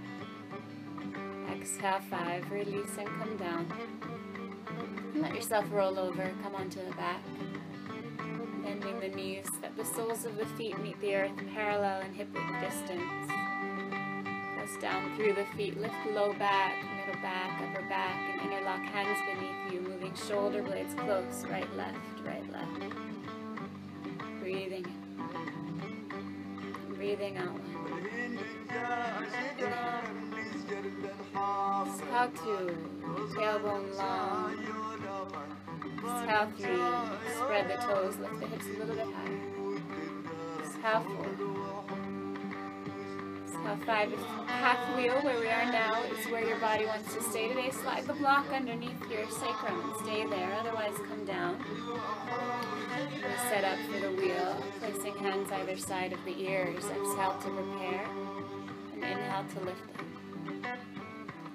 [1.51, 2.49] Exhale, five.
[2.49, 3.67] Release and come down.
[5.15, 6.31] Let yourself roll over.
[6.43, 7.21] Come onto the back.
[8.63, 12.29] Bending the knees, that the soles of the feet meet the earth parallel and hip
[12.33, 13.31] width distance.
[14.55, 15.79] Press down through the feet.
[15.79, 20.93] Lift low back, middle back, upper back, and interlock hands beneath you, moving shoulder blades
[20.93, 21.43] close.
[21.51, 22.93] Right, left, right, left.
[24.39, 25.02] Breathing in.
[27.03, 27.59] Breathing out.
[31.85, 32.77] Exhale two.
[33.35, 34.55] Tailbone long.
[35.97, 37.35] Exhale three.
[37.35, 38.15] Spread the toes.
[38.19, 39.41] Lift the hips a little bit higher.
[40.61, 41.62] Exhale four.
[43.63, 44.13] Exhale five.
[44.47, 47.71] Half wheel where we are now is where your body wants to stay today.
[47.71, 50.53] Slide the block underneath your sacrum and stay there.
[50.59, 51.57] Otherwise come down.
[53.15, 54.61] We set up for the wheel.
[54.79, 56.83] Placing hands either side of the ears.
[56.83, 58.05] Exhale to prepare.
[58.95, 59.81] And inhale to lift
[60.65, 60.77] up.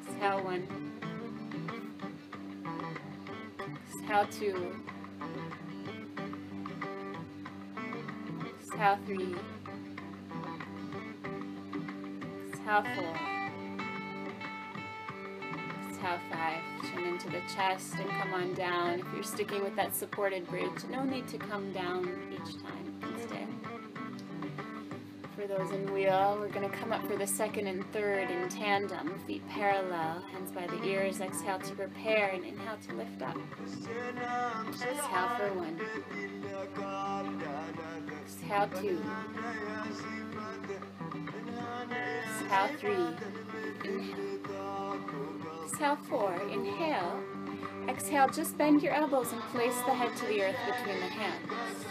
[0.08, 0.66] Exhale one.
[4.00, 4.76] Exhale two.
[8.62, 9.57] Exhale three.
[12.68, 13.16] Exhale four.
[15.88, 16.60] Exhale five.
[16.82, 19.00] Chin into the chest and come on down.
[19.00, 23.00] If you're sticking with that supported bridge, no need to come down each time.
[23.26, 23.46] Stay.
[25.34, 28.50] For those in wheel, we're going to come up for the second and third in
[28.50, 31.22] tandem, feet parallel, hands by the ears.
[31.22, 33.38] Exhale to prepare and inhale to lift up.
[34.68, 35.80] Exhale for one.
[38.26, 39.02] Exhale two.
[42.48, 43.90] Exhale three.
[43.90, 44.98] Inhale.
[45.66, 46.34] Exhale four.
[46.50, 47.20] Inhale.
[47.86, 51.84] Exhale, just bend your elbows and place the head to the earth between the hands.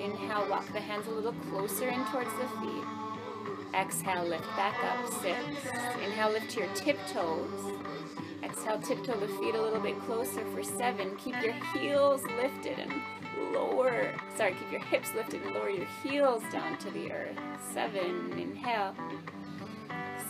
[0.00, 2.84] Inhale, walk the hands a little closer in towards the feet.
[3.74, 5.38] Exhale, lift back up, six.
[6.04, 7.72] Inhale, lift to your tiptoes.
[8.44, 11.16] Exhale, tiptoe the feet a little bit closer for seven.
[11.16, 12.92] Keep your heels lifted and
[13.52, 17.36] lower, sorry, keep your hips lifted and lower your heels down to the earth.
[17.72, 18.94] Seven, inhale.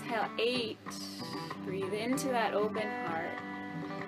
[0.06, 0.78] Exhale, eight.
[1.64, 3.40] Breathe into that open heart.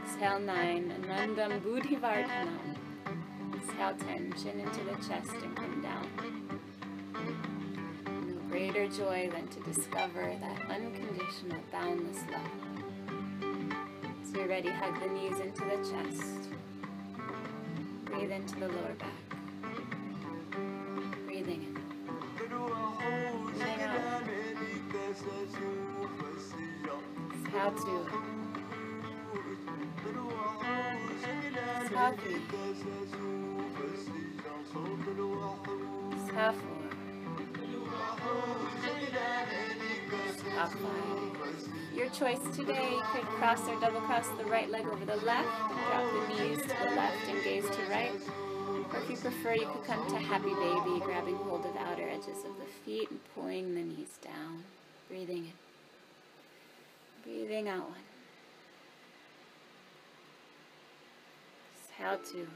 [0.04, 0.94] Exhale, nine.
[1.02, 2.76] Anandam Buddhivardhanam.
[3.56, 4.32] Exhale, ten.
[4.40, 6.06] Chin into the chest and come down.
[8.28, 12.42] No greater joy than to discover that unconditional, boundless love.
[14.22, 16.48] So you're ready, hug the knees into the chest.
[18.04, 19.38] Breathe into the lower back.
[21.26, 21.78] Breathing in.
[22.36, 24.07] Breathing out.
[41.94, 42.90] Your choice today.
[42.92, 45.48] You could cross or double cross the right leg over the left.
[45.88, 48.12] Drop the knees to the left and gaze to right.
[48.92, 52.08] Or if you prefer, you could come to happy baby, grabbing hold of the outer
[52.08, 54.62] edges of the feet and pulling the knees down.
[55.08, 55.52] Breathing in.
[57.24, 57.98] Breathing out one.
[61.90, 62.46] Exhale two.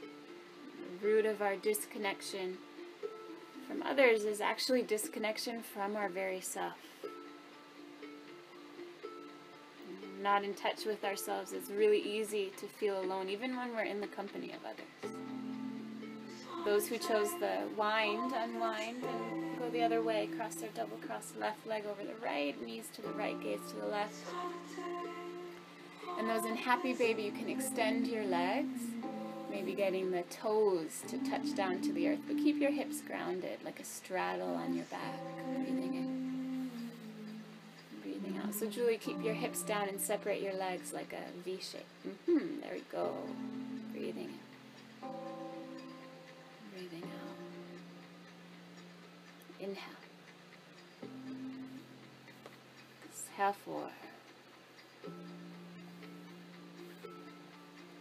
[0.00, 2.56] The root of our disconnection
[3.66, 6.74] from others is actually disconnection from our very self.
[10.22, 14.00] Not in touch with ourselves, it's really easy to feel alone, even when we're in
[14.00, 15.29] the company of others.
[16.64, 21.32] Those who chose the wind, unwind, and go the other way, cross their double cross
[21.40, 24.14] left leg over the right, knees to the right, gaze to the left.
[26.18, 28.80] And those in happy baby, you can extend your legs,
[29.50, 33.58] maybe getting the toes to touch down to the earth, but keep your hips grounded
[33.64, 35.18] like a straddle on your back,
[35.56, 36.70] breathing in.
[38.02, 38.54] Breathing out.
[38.54, 41.86] So Julie, keep your hips down and separate your legs like a V shape.
[42.06, 43.14] Mm-hmm, there we go.
[43.92, 44.28] Breathing
[45.02, 45.08] in.
[46.72, 47.36] Breathing out.
[49.60, 50.00] Inhale.
[53.04, 53.90] Exhale four.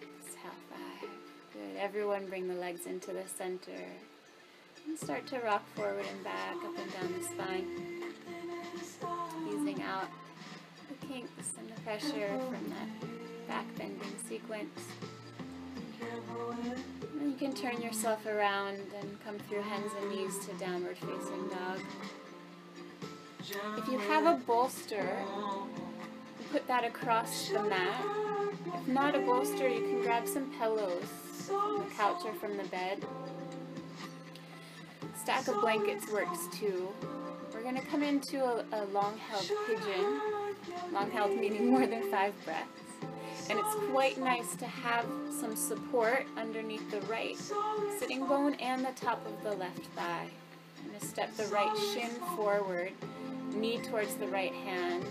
[0.02, 1.10] Exhale five.
[1.54, 1.78] Good.
[1.78, 3.82] Everyone bring the legs into the center.
[4.88, 7.68] And start to rock forward and back, up and down the spine.
[9.48, 10.08] Easing out
[10.88, 14.80] the kinks and the pressure from that back bending sequence.
[17.20, 21.48] And you can turn yourself around and come through hands and knees to downward facing
[21.50, 21.80] dog.
[23.78, 25.24] If you have a bolster,
[26.52, 28.06] put that across the mat.
[28.74, 31.04] If not a bolster, you can grab some pillows
[31.48, 33.04] from the couch or from the bed.
[35.16, 36.90] Stack of blankets works too.
[37.54, 40.22] We're going to come into a, a long held pigeon.
[40.94, 42.79] Long held meaning more than five breaths.
[43.50, 47.36] And it's quite nice to have some support underneath the right
[47.98, 50.28] sitting bone and the top of the left thigh.
[50.80, 52.92] I'm going to step the right shin forward,
[53.54, 55.04] knee towards the right hand,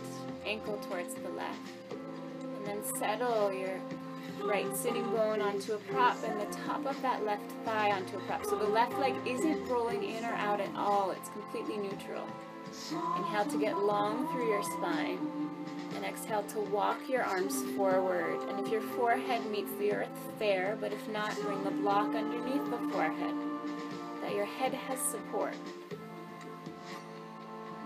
[0.46, 1.58] ankle towards the left.
[1.90, 3.80] And then settle your
[4.44, 8.20] right sitting bone onto a prop and the top of that left thigh onto a
[8.20, 8.44] prop.
[8.44, 12.26] So the left leg isn't rolling in or out at all, it's completely neutral.
[13.16, 15.47] Inhale to get long through your spine.
[15.98, 18.40] And exhale to walk your arms forward.
[18.48, 22.70] And if your forehead meets the earth, fair, but if not, bring the block underneath
[22.70, 23.34] the forehead.
[24.22, 25.54] That your head has support.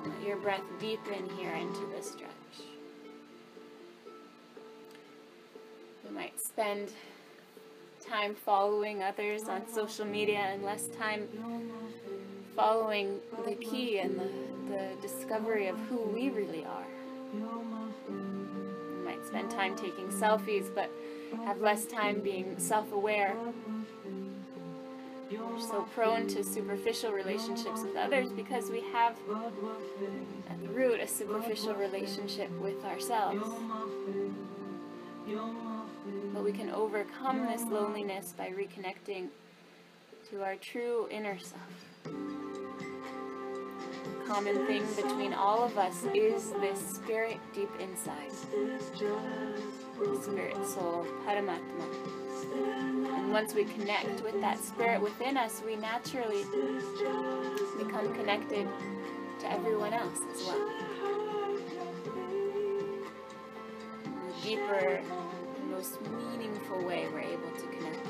[0.05, 2.29] Let your breath deepen here into the stretch.
[6.05, 6.93] You might spend
[8.07, 11.29] time following others on social media and less time
[12.55, 14.29] following the key and the,
[14.69, 16.85] the discovery of who we really are.
[19.27, 20.91] Spend time taking selfies, but
[21.45, 23.37] have less time being self aware.
[25.31, 29.17] We're so prone to superficial relationships with others because we have
[30.51, 33.49] at the root a superficial relationship with ourselves.
[36.35, 39.29] But we can overcome this loneliness by reconnecting
[40.31, 42.42] to our true inner self.
[44.33, 48.33] Common thing between all of us is this spirit deep inside.
[50.23, 51.61] Spirit, soul, Paramatma.
[53.15, 56.45] And once we connect with that spirit within us, we naturally
[57.77, 58.67] become connected
[59.41, 60.71] to everyone else as well.
[64.15, 65.03] The deeper,
[65.71, 68.07] most meaningful way we're able to connect.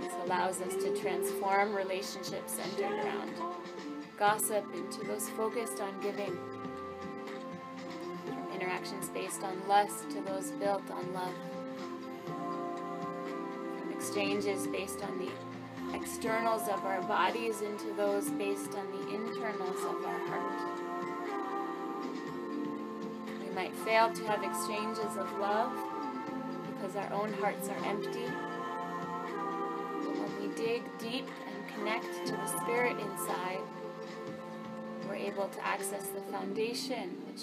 [0.00, 3.32] This allows us to transform relationships centered around
[4.18, 6.38] gossip into those focused on giving.
[8.54, 11.34] Interactions based on lust to those built on love.
[13.78, 15.28] From exchanges based on the
[15.94, 20.80] externals of our bodies into those based on the internals of our heart.
[23.40, 25.72] We might fail to have exchanges of love
[26.66, 28.26] because our own hearts are empty.
[30.04, 33.60] But when we dig deep and connect to the spirit inside,
[35.24, 37.42] able to access the foundation which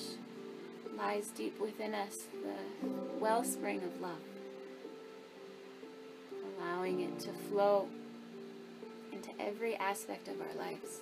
[0.98, 2.88] lies deep within us, the
[3.20, 4.22] wellspring of love,
[6.60, 7.88] allowing it to flow
[9.12, 11.02] into every aspect of our lives,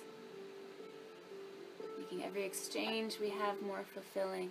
[1.98, 4.50] making every exchange we have more fulfilling,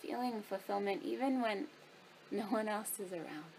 [0.00, 1.66] feeling fulfillment even when
[2.32, 3.52] no one else is around.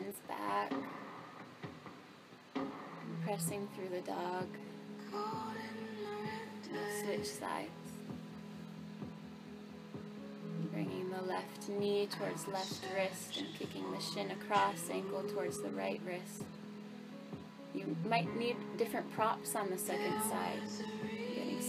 [0.00, 0.72] Hands back,
[3.22, 4.46] pressing through the dog.
[7.02, 7.68] Switch sides.
[10.72, 15.70] Bringing the left knee towards left wrist and kicking the shin across, ankle towards the
[15.70, 16.44] right wrist.
[17.74, 20.62] You might need different props on the second side.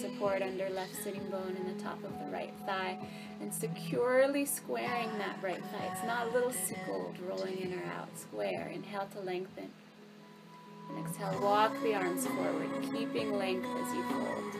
[0.01, 2.97] Support under left sitting bone and the top of the right thigh
[3.39, 5.91] and securely squaring that right thigh.
[5.91, 8.09] It's not a little sickled rolling in or out.
[8.17, 8.71] Square.
[8.73, 9.69] Inhale to lengthen.
[10.89, 14.55] And exhale, walk the arms forward, keeping length as you fold.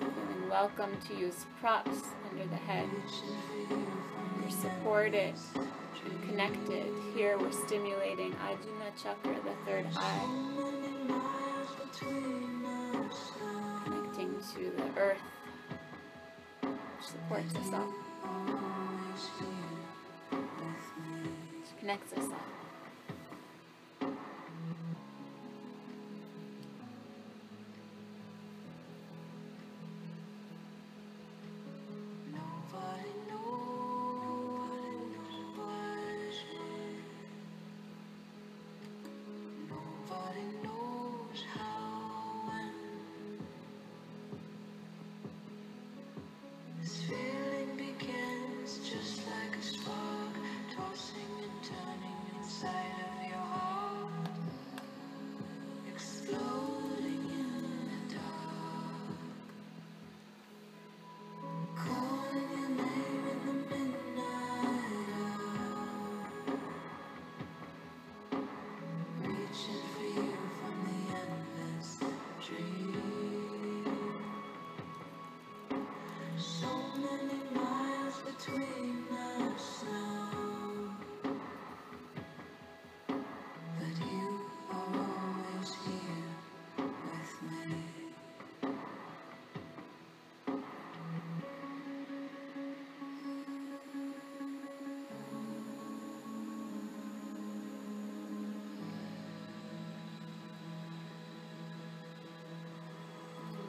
[0.00, 2.88] Feeling welcome to use props under the head.
[4.40, 5.34] You're supported
[6.06, 6.86] and connected.
[7.14, 10.78] Here we're stimulating Ajna Chakra, the third eye.
[14.38, 15.18] Connecting to the earth,
[16.62, 17.92] which supports us all.
[21.60, 22.57] Which connects us all.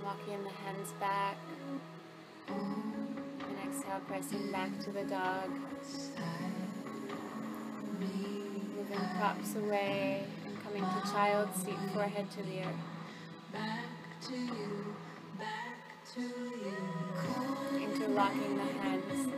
[0.10, 1.38] Walking the hands back.
[2.48, 5.52] And exhale, pressing back to the dog.
[8.00, 12.82] Moving props away and coming to child's seat, forehead to the earth.
[13.54, 13.86] Back
[14.30, 14.96] to you,
[15.38, 15.78] back
[16.16, 16.74] to you.
[17.78, 19.32] Interlocking the hands.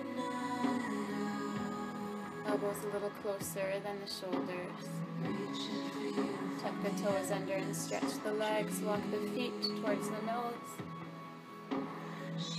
[2.47, 5.10] Elbows a little closer than the shoulders.
[6.61, 8.79] Tuck the toes under and stretch the legs.
[8.81, 10.71] Walk the feet towards the nose.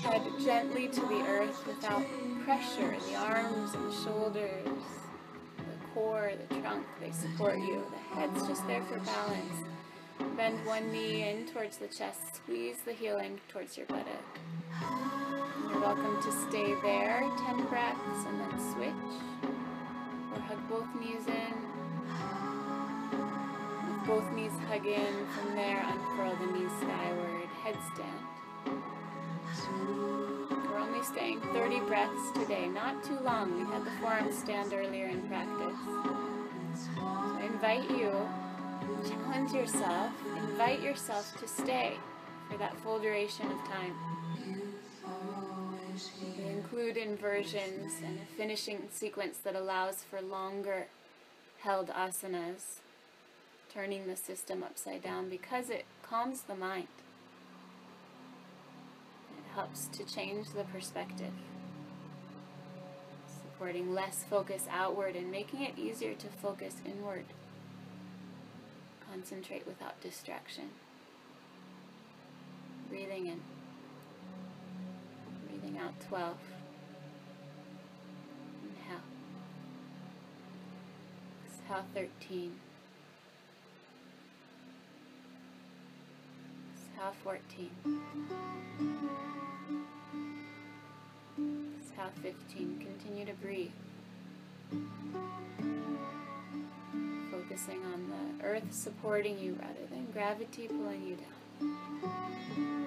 [0.02, 2.04] Head gently to the earth without
[2.44, 2.92] pressure.
[2.92, 4.82] In the arms and shoulders,
[5.56, 7.84] the core, the trunk, they support you.
[7.90, 9.64] The head's just there for balance.
[10.36, 12.36] Bend one knee in towards the chest.
[12.36, 14.38] Squeeze the heel in towards your buttock.
[15.70, 19.52] You're welcome to stay there 10 breaths and then switch.
[20.32, 21.26] Or hug both knees
[24.12, 28.76] both knees hug in, from there unfurl the knees skyward, headstand.
[30.68, 33.56] We're only staying 30 breaths today, not too long.
[33.56, 35.78] We had the forearm stand earlier in practice.
[36.74, 38.12] So I invite you,
[39.08, 41.96] challenge yourself, invite yourself to stay
[42.50, 43.96] for that full duration of time.
[46.38, 50.88] We include inversions and a finishing sequence that allows for longer
[51.62, 52.80] held asanas,
[53.72, 56.88] turning the system upside down because it calms the mind.
[59.38, 61.32] It helps to change the perspective,
[63.26, 67.24] supporting less focus outward and making it easier to focus inward.
[69.10, 70.70] Concentrate without distraction.
[72.88, 73.40] Breathing in,
[75.48, 76.36] breathing out 12.
[78.64, 79.00] Inhale.
[81.46, 82.52] Exhale 13.
[87.02, 87.70] Exhale 14.
[91.80, 92.78] Exhale 15.
[92.78, 93.72] Continue to breathe.
[97.32, 102.86] Focusing on the earth supporting you rather than gravity pulling you down.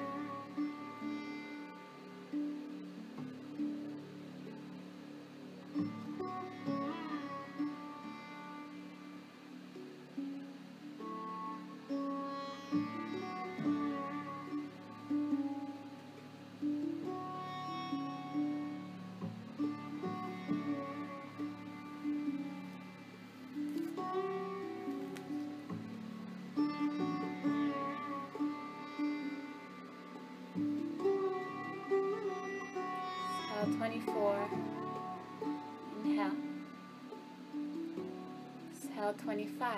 [39.35, 39.69] 25.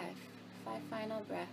[0.63, 1.49] Five final breaths.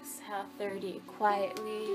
[0.00, 1.02] Exhale 30.
[1.06, 1.93] Quietly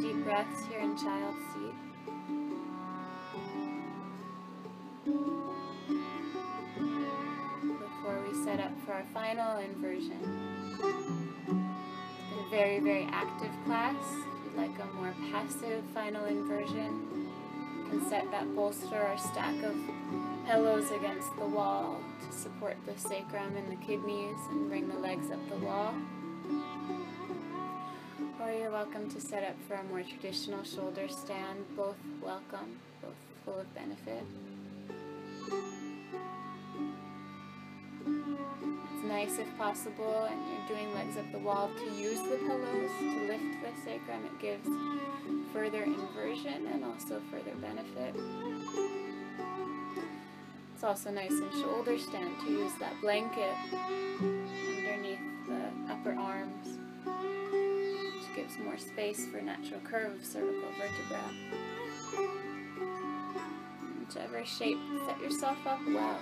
[0.00, 1.74] deep breaths here in child's seat.
[7.78, 10.44] Before we set up for our final inversion
[12.44, 13.96] a very, very active class.
[13.96, 17.30] If you'd like a more passive final inversion,
[17.78, 19.74] you can set that bolster or stack of
[20.46, 25.30] pillows against the wall to support the sacrum and the kidneys and bring the legs
[25.30, 25.94] up the wall.
[28.56, 33.58] You're welcome to set up for a more traditional shoulder stand, both welcome, both full
[33.58, 34.22] of benefit.
[38.06, 42.90] It's nice if possible, and you're doing legs up the wall to use the pillows
[43.00, 44.24] to lift the sacrum.
[44.24, 44.68] It gives
[45.52, 48.14] further inversion and also further benefit.
[50.74, 53.54] It's also nice in shoulder stand to use that blanket
[58.54, 61.20] gives more space for natural curve of cervical vertebra.
[64.00, 66.18] Whichever shape, set yourself up well,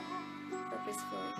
[0.70, 1.32] purposefully.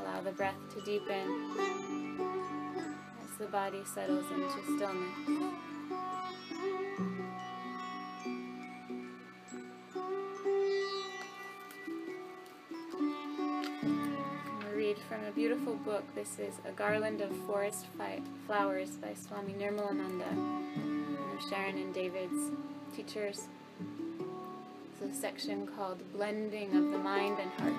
[0.00, 1.50] Allow the breath to deepen
[3.22, 5.63] as the body settles into stillness.
[15.14, 16.02] From a beautiful book.
[16.16, 17.86] This is A Garland of Forest
[18.46, 22.50] Flowers by Swami Nirmalananda, one of Sharon and David's
[22.96, 23.46] teachers.
[24.90, 27.74] It's a section called Blending of the Mind and Heart.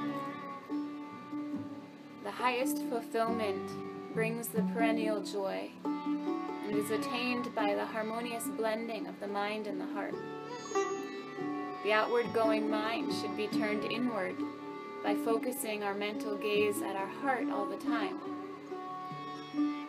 [2.23, 3.69] The highest fulfillment
[4.13, 9.81] brings the perennial joy and is attained by the harmonious blending of the mind and
[9.81, 10.15] the heart.
[11.83, 14.37] The outward going mind should be turned inward
[15.05, 18.17] by focusing our mental gaze at our heart all the time.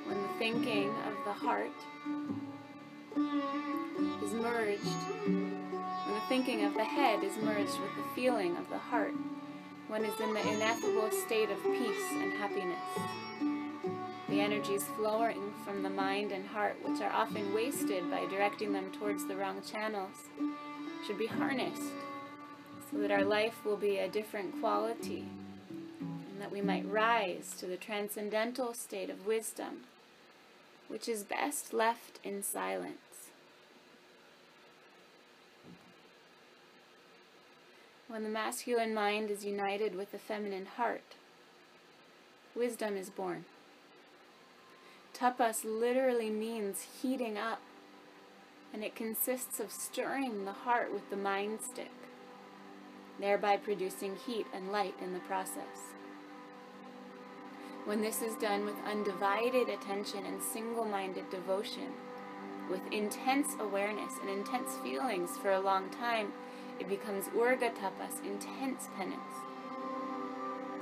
[0.05, 1.73] When the thinking of the heart
[4.23, 4.85] is merged,
[5.25, 9.15] when the thinking of the head is merged with the feeling of the heart,
[9.89, 12.77] one is in the ineffable state of peace and happiness.
[14.29, 18.93] The energies flowing from the mind and heart, which are often wasted by directing them
[18.93, 20.29] towards the wrong channels,
[21.07, 21.95] should be harnessed
[22.97, 25.27] so that our life will be a different quality
[26.01, 29.83] and that we might rise to the transcendental state of wisdom,
[30.89, 33.29] which is best left in silence.
[38.09, 41.17] When the masculine mind is united with the feminine heart,
[42.55, 43.45] wisdom is born.
[45.13, 47.61] Tapas literally means heating up,
[48.73, 51.91] and it consists of stirring the heart with the mind stick.
[53.21, 55.95] Thereby producing heat and light in the process.
[57.87, 61.93] When this is done with undivided attention and single minded devotion,
[62.69, 66.33] with intense awareness and intense feelings for a long time,
[66.81, 69.35] it becomes ugra tapas, intense penance,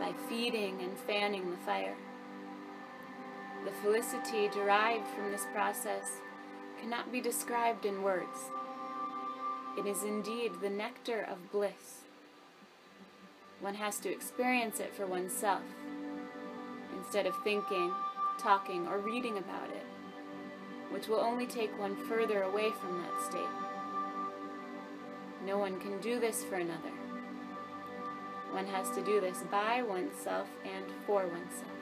[0.00, 1.94] by feeding and fanning the fire.
[3.64, 6.20] The felicity derived from this process
[6.80, 8.50] cannot be described in words.
[9.78, 12.03] It is indeed the nectar of bliss.
[13.64, 15.62] One has to experience it for oneself
[16.98, 17.90] instead of thinking,
[18.38, 19.86] talking, or reading about it,
[20.92, 23.40] which will only take one further away from that state.
[25.46, 26.92] No one can do this for another.
[28.50, 31.73] One has to do this by oneself and for oneself.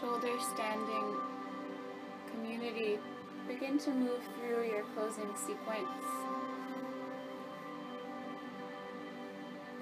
[0.00, 1.16] Shoulder standing
[2.32, 2.98] community,
[3.46, 6.04] begin to move through your closing sequence.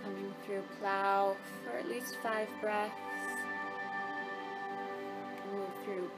[0.02, 2.94] Coming through plow for at least five breaths.
[5.52, 6.10] Move through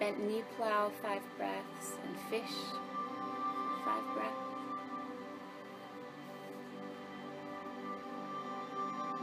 [0.00, 2.56] bent knee plow, five breaths, and fish,
[3.84, 4.52] five breaths.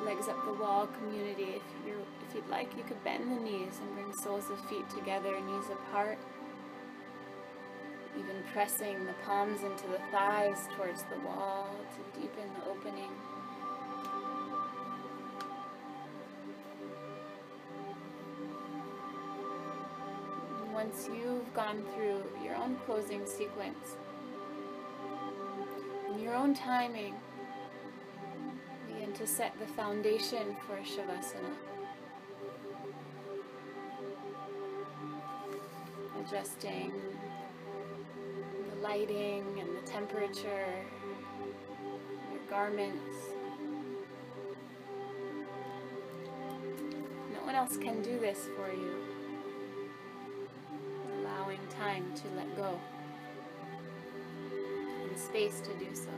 [0.06, 1.56] legs up the wall community.
[1.56, 4.88] If you if you'd like, you could bend the knees and bring soles of feet
[4.89, 6.19] together, knees apart.
[8.18, 13.10] Even pressing the palms into the thighs towards the wall to deepen the opening.
[20.72, 23.97] Once you've gone through your own closing sequence,
[26.14, 27.15] in your own timing,
[28.88, 31.78] begin to set the foundation for Shavasana.
[36.30, 36.93] Adjusting
[38.69, 40.68] the lighting and the temperature,
[42.31, 43.15] your garments.
[47.34, 48.93] No one else can do this for you.
[51.19, 52.80] Allowing time to let go
[55.10, 56.11] and space to do so.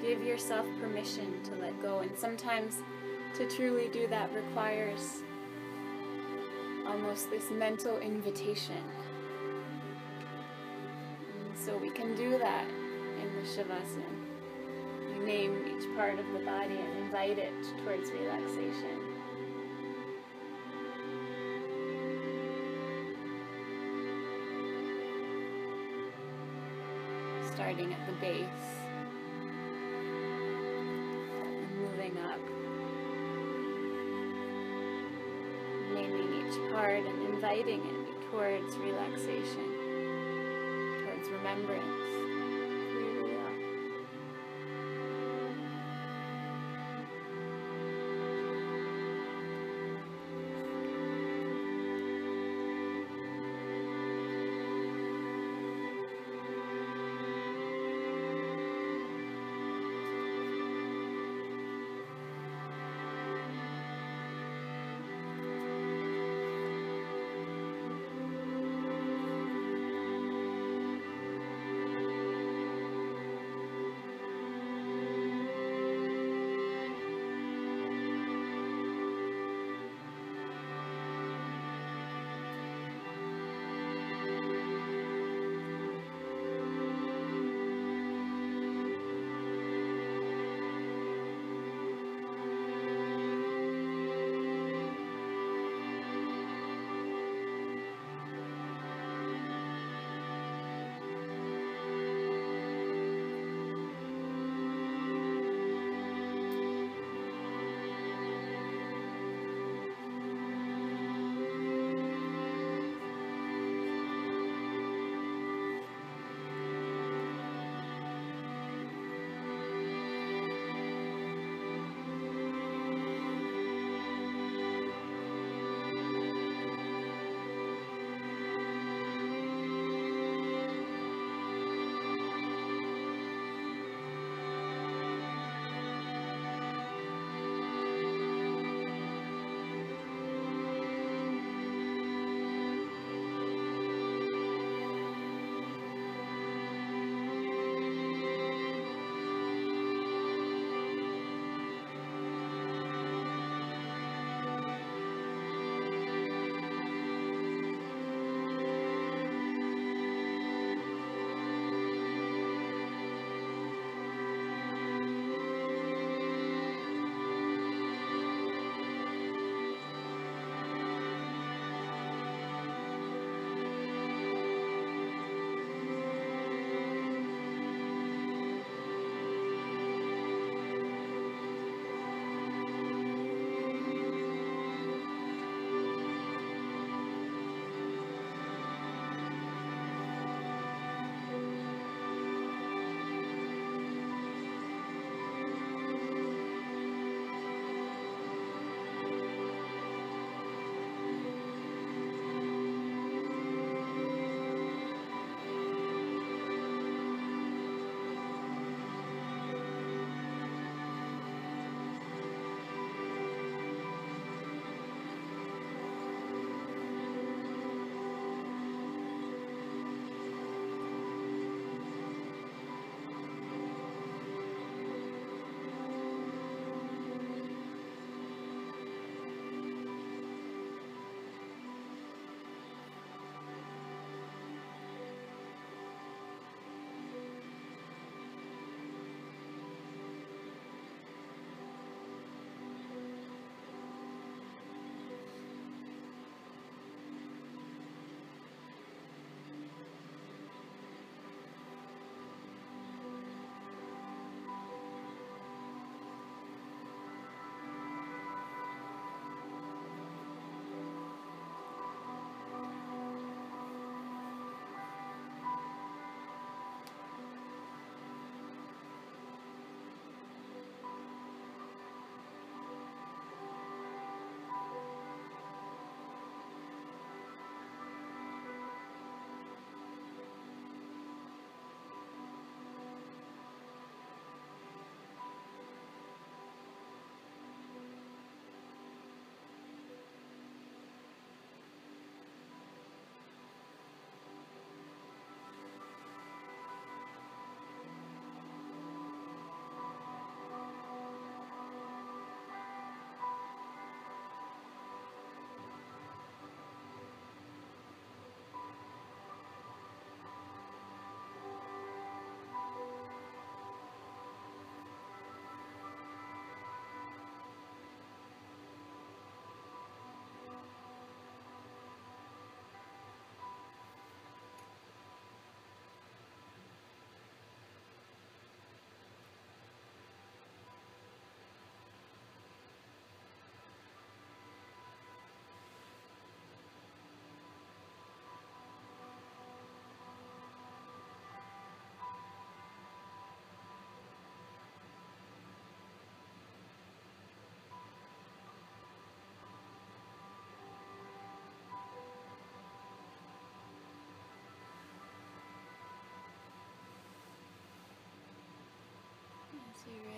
[0.00, 2.00] give yourself permission to let go.
[2.00, 2.78] And sometimes
[3.36, 5.22] to truly do that requires
[6.92, 8.84] almost this mental invitation.
[11.48, 14.04] And so we can do that in the Shavasana.
[15.16, 18.98] You name each part of the body and invite it towards relaxation.
[27.54, 28.81] Starting at the base.
[37.52, 39.68] Inviting it towards relaxation,
[41.04, 42.31] towards remembrance.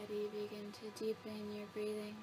[0.09, 2.15] To deepen your breathing.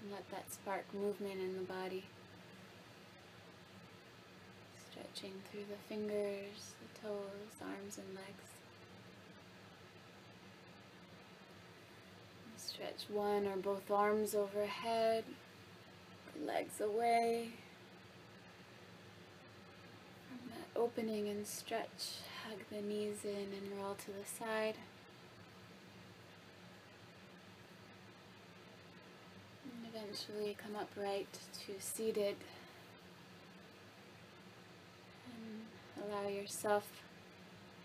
[0.00, 2.04] And let that spark movement in the body.
[4.90, 8.48] Stretching through the fingers, the toes, arms, and legs.
[12.56, 15.24] Stretch one or both arms overhead,
[16.44, 17.50] legs away.
[20.28, 24.76] From that opening and stretch, hug the knees in and roll to the side.
[29.64, 31.32] And eventually come upright
[31.66, 32.36] to seated.
[35.26, 36.84] And allow yourself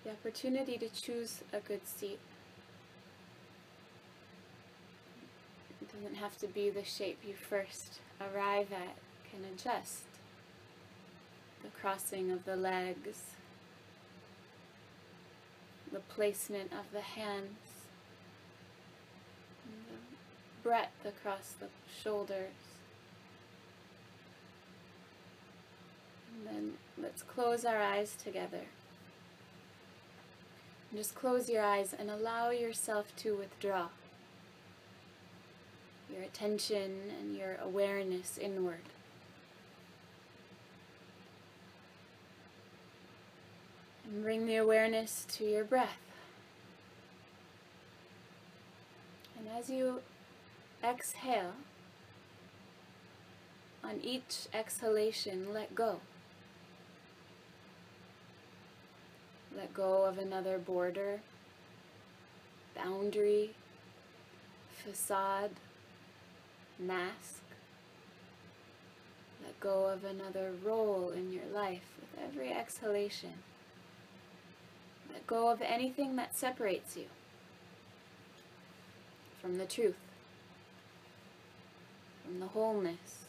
[0.03, 2.19] the opportunity to choose a good seat.
[5.81, 7.99] It doesn't have to be the shape you first
[8.33, 8.95] arrive at,
[9.29, 10.03] can adjust.
[11.63, 13.19] The crossing of the legs,
[15.91, 17.57] the placement of the hands,
[19.65, 21.67] and the breadth across the
[22.01, 22.51] shoulders.
[26.35, 28.65] And then let's close our eyes together.
[30.89, 33.87] And just close your eyes and allow yourself to withdraw
[36.13, 38.81] your attention and your awareness inward.
[44.05, 45.97] And bring the awareness to your breath.
[49.37, 50.01] And as you
[50.83, 51.53] exhale,
[53.83, 55.99] on each exhalation, let go.
[59.55, 61.21] Let go of another border,
[62.75, 63.55] boundary,
[64.83, 65.51] facade,
[66.83, 67.41] mask.
[69.43, 73.33] Let go of another role in your life with every exhalation.
[75.11, 77.05] Let go of anything that separates you
[79.41, 79.97] from the truth,
[82.23, 83.25] from the wholeness,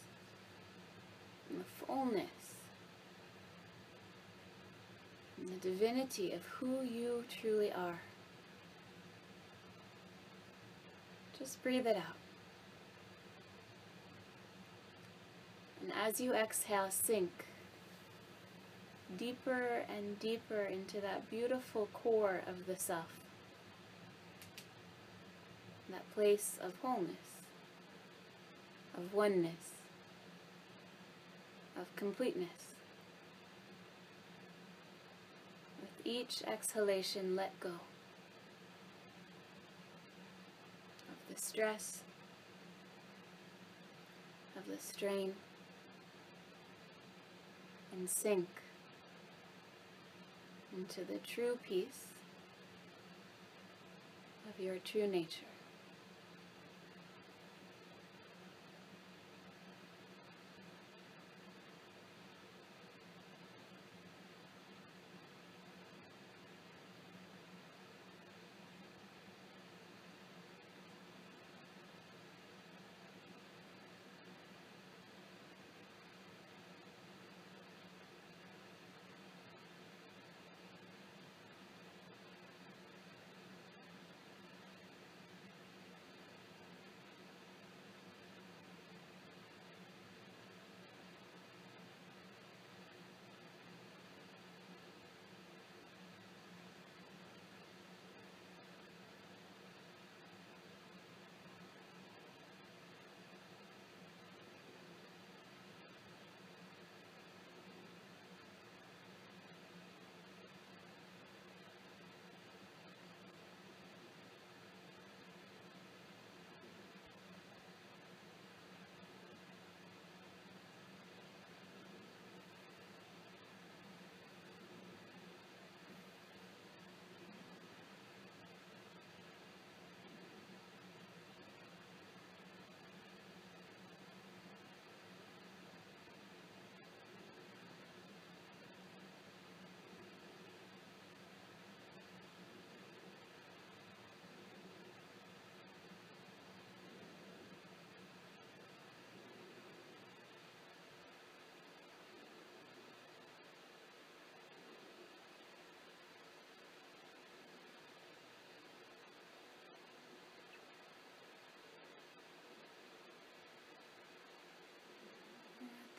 [1.47, 2.55] from the fullness,
[5.35, 8.01] from the divinity of who you truly are.
[11.37, 12.24] Just breathe it out.
[15.85, 17.45] And as you exhale, sink
[19.15, 23.13] deeper and deeper into that beautiful core of the self.
[25.91, 27.43] That place of wholeness,
[28.97, 29.75] of oneness,
[31.79, 32.73] of completeness.
[35.79, 37.69] With each exhalation, let go
[41.09, 42.01] of the stress,
[44.57, 45.35] of the strain
[47.97, 48.47] and sink
[50.75, 52.07] into the true peace
[54.49, 55.54] of your true nature.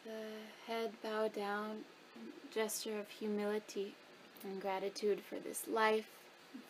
[0.07, 1.79] The head bow down,
[2.55, 3.95] gesture of humility
[4.45, 6.09] and gratitude for this life,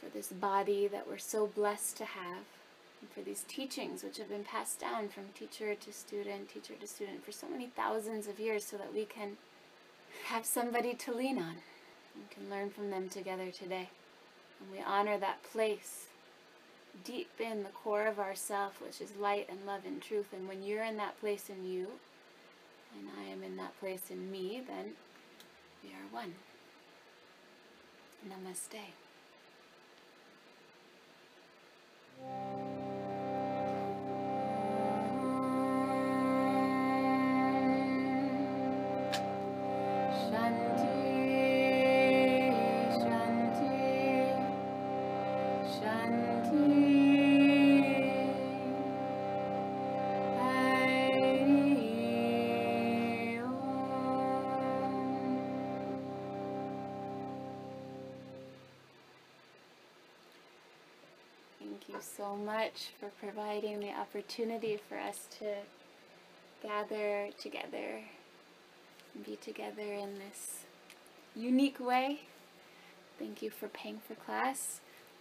[0.00, 2.44] for this body that we're so blessed to have,
[3.00, 6.86] and for these teachings which have been passed down from teacher to student, teacher to
[6.86, 9.36] student for so many thousands of years so that we can
[10.24, 11.56] have somebody to lean on
[12.14, 13.90] and can learn from them together today.
[14.60, 16.06] And we honor that place
[17.04, 20.32] deep in the core of ourself, which is light and love and truth.
[20.32, 21.88] And when you're in that place in you,
[22.98, 24.92] and I am in that place in me, then
[25.82, 26.34] we are one.
[28.28, 28.80] Namaste.
[61.96, 65.46] You so much for providing the opportunity for us to
[66.62, 68.00] gather together
[69.14, 70.64] and be together in this
[71.34, 72.20] unique way.
[73.18, 74.80] Thank you for paying for class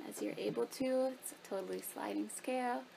[0.10, 1.11] as you're able to.
[1.14, 2.81] It's a totally sliding scale.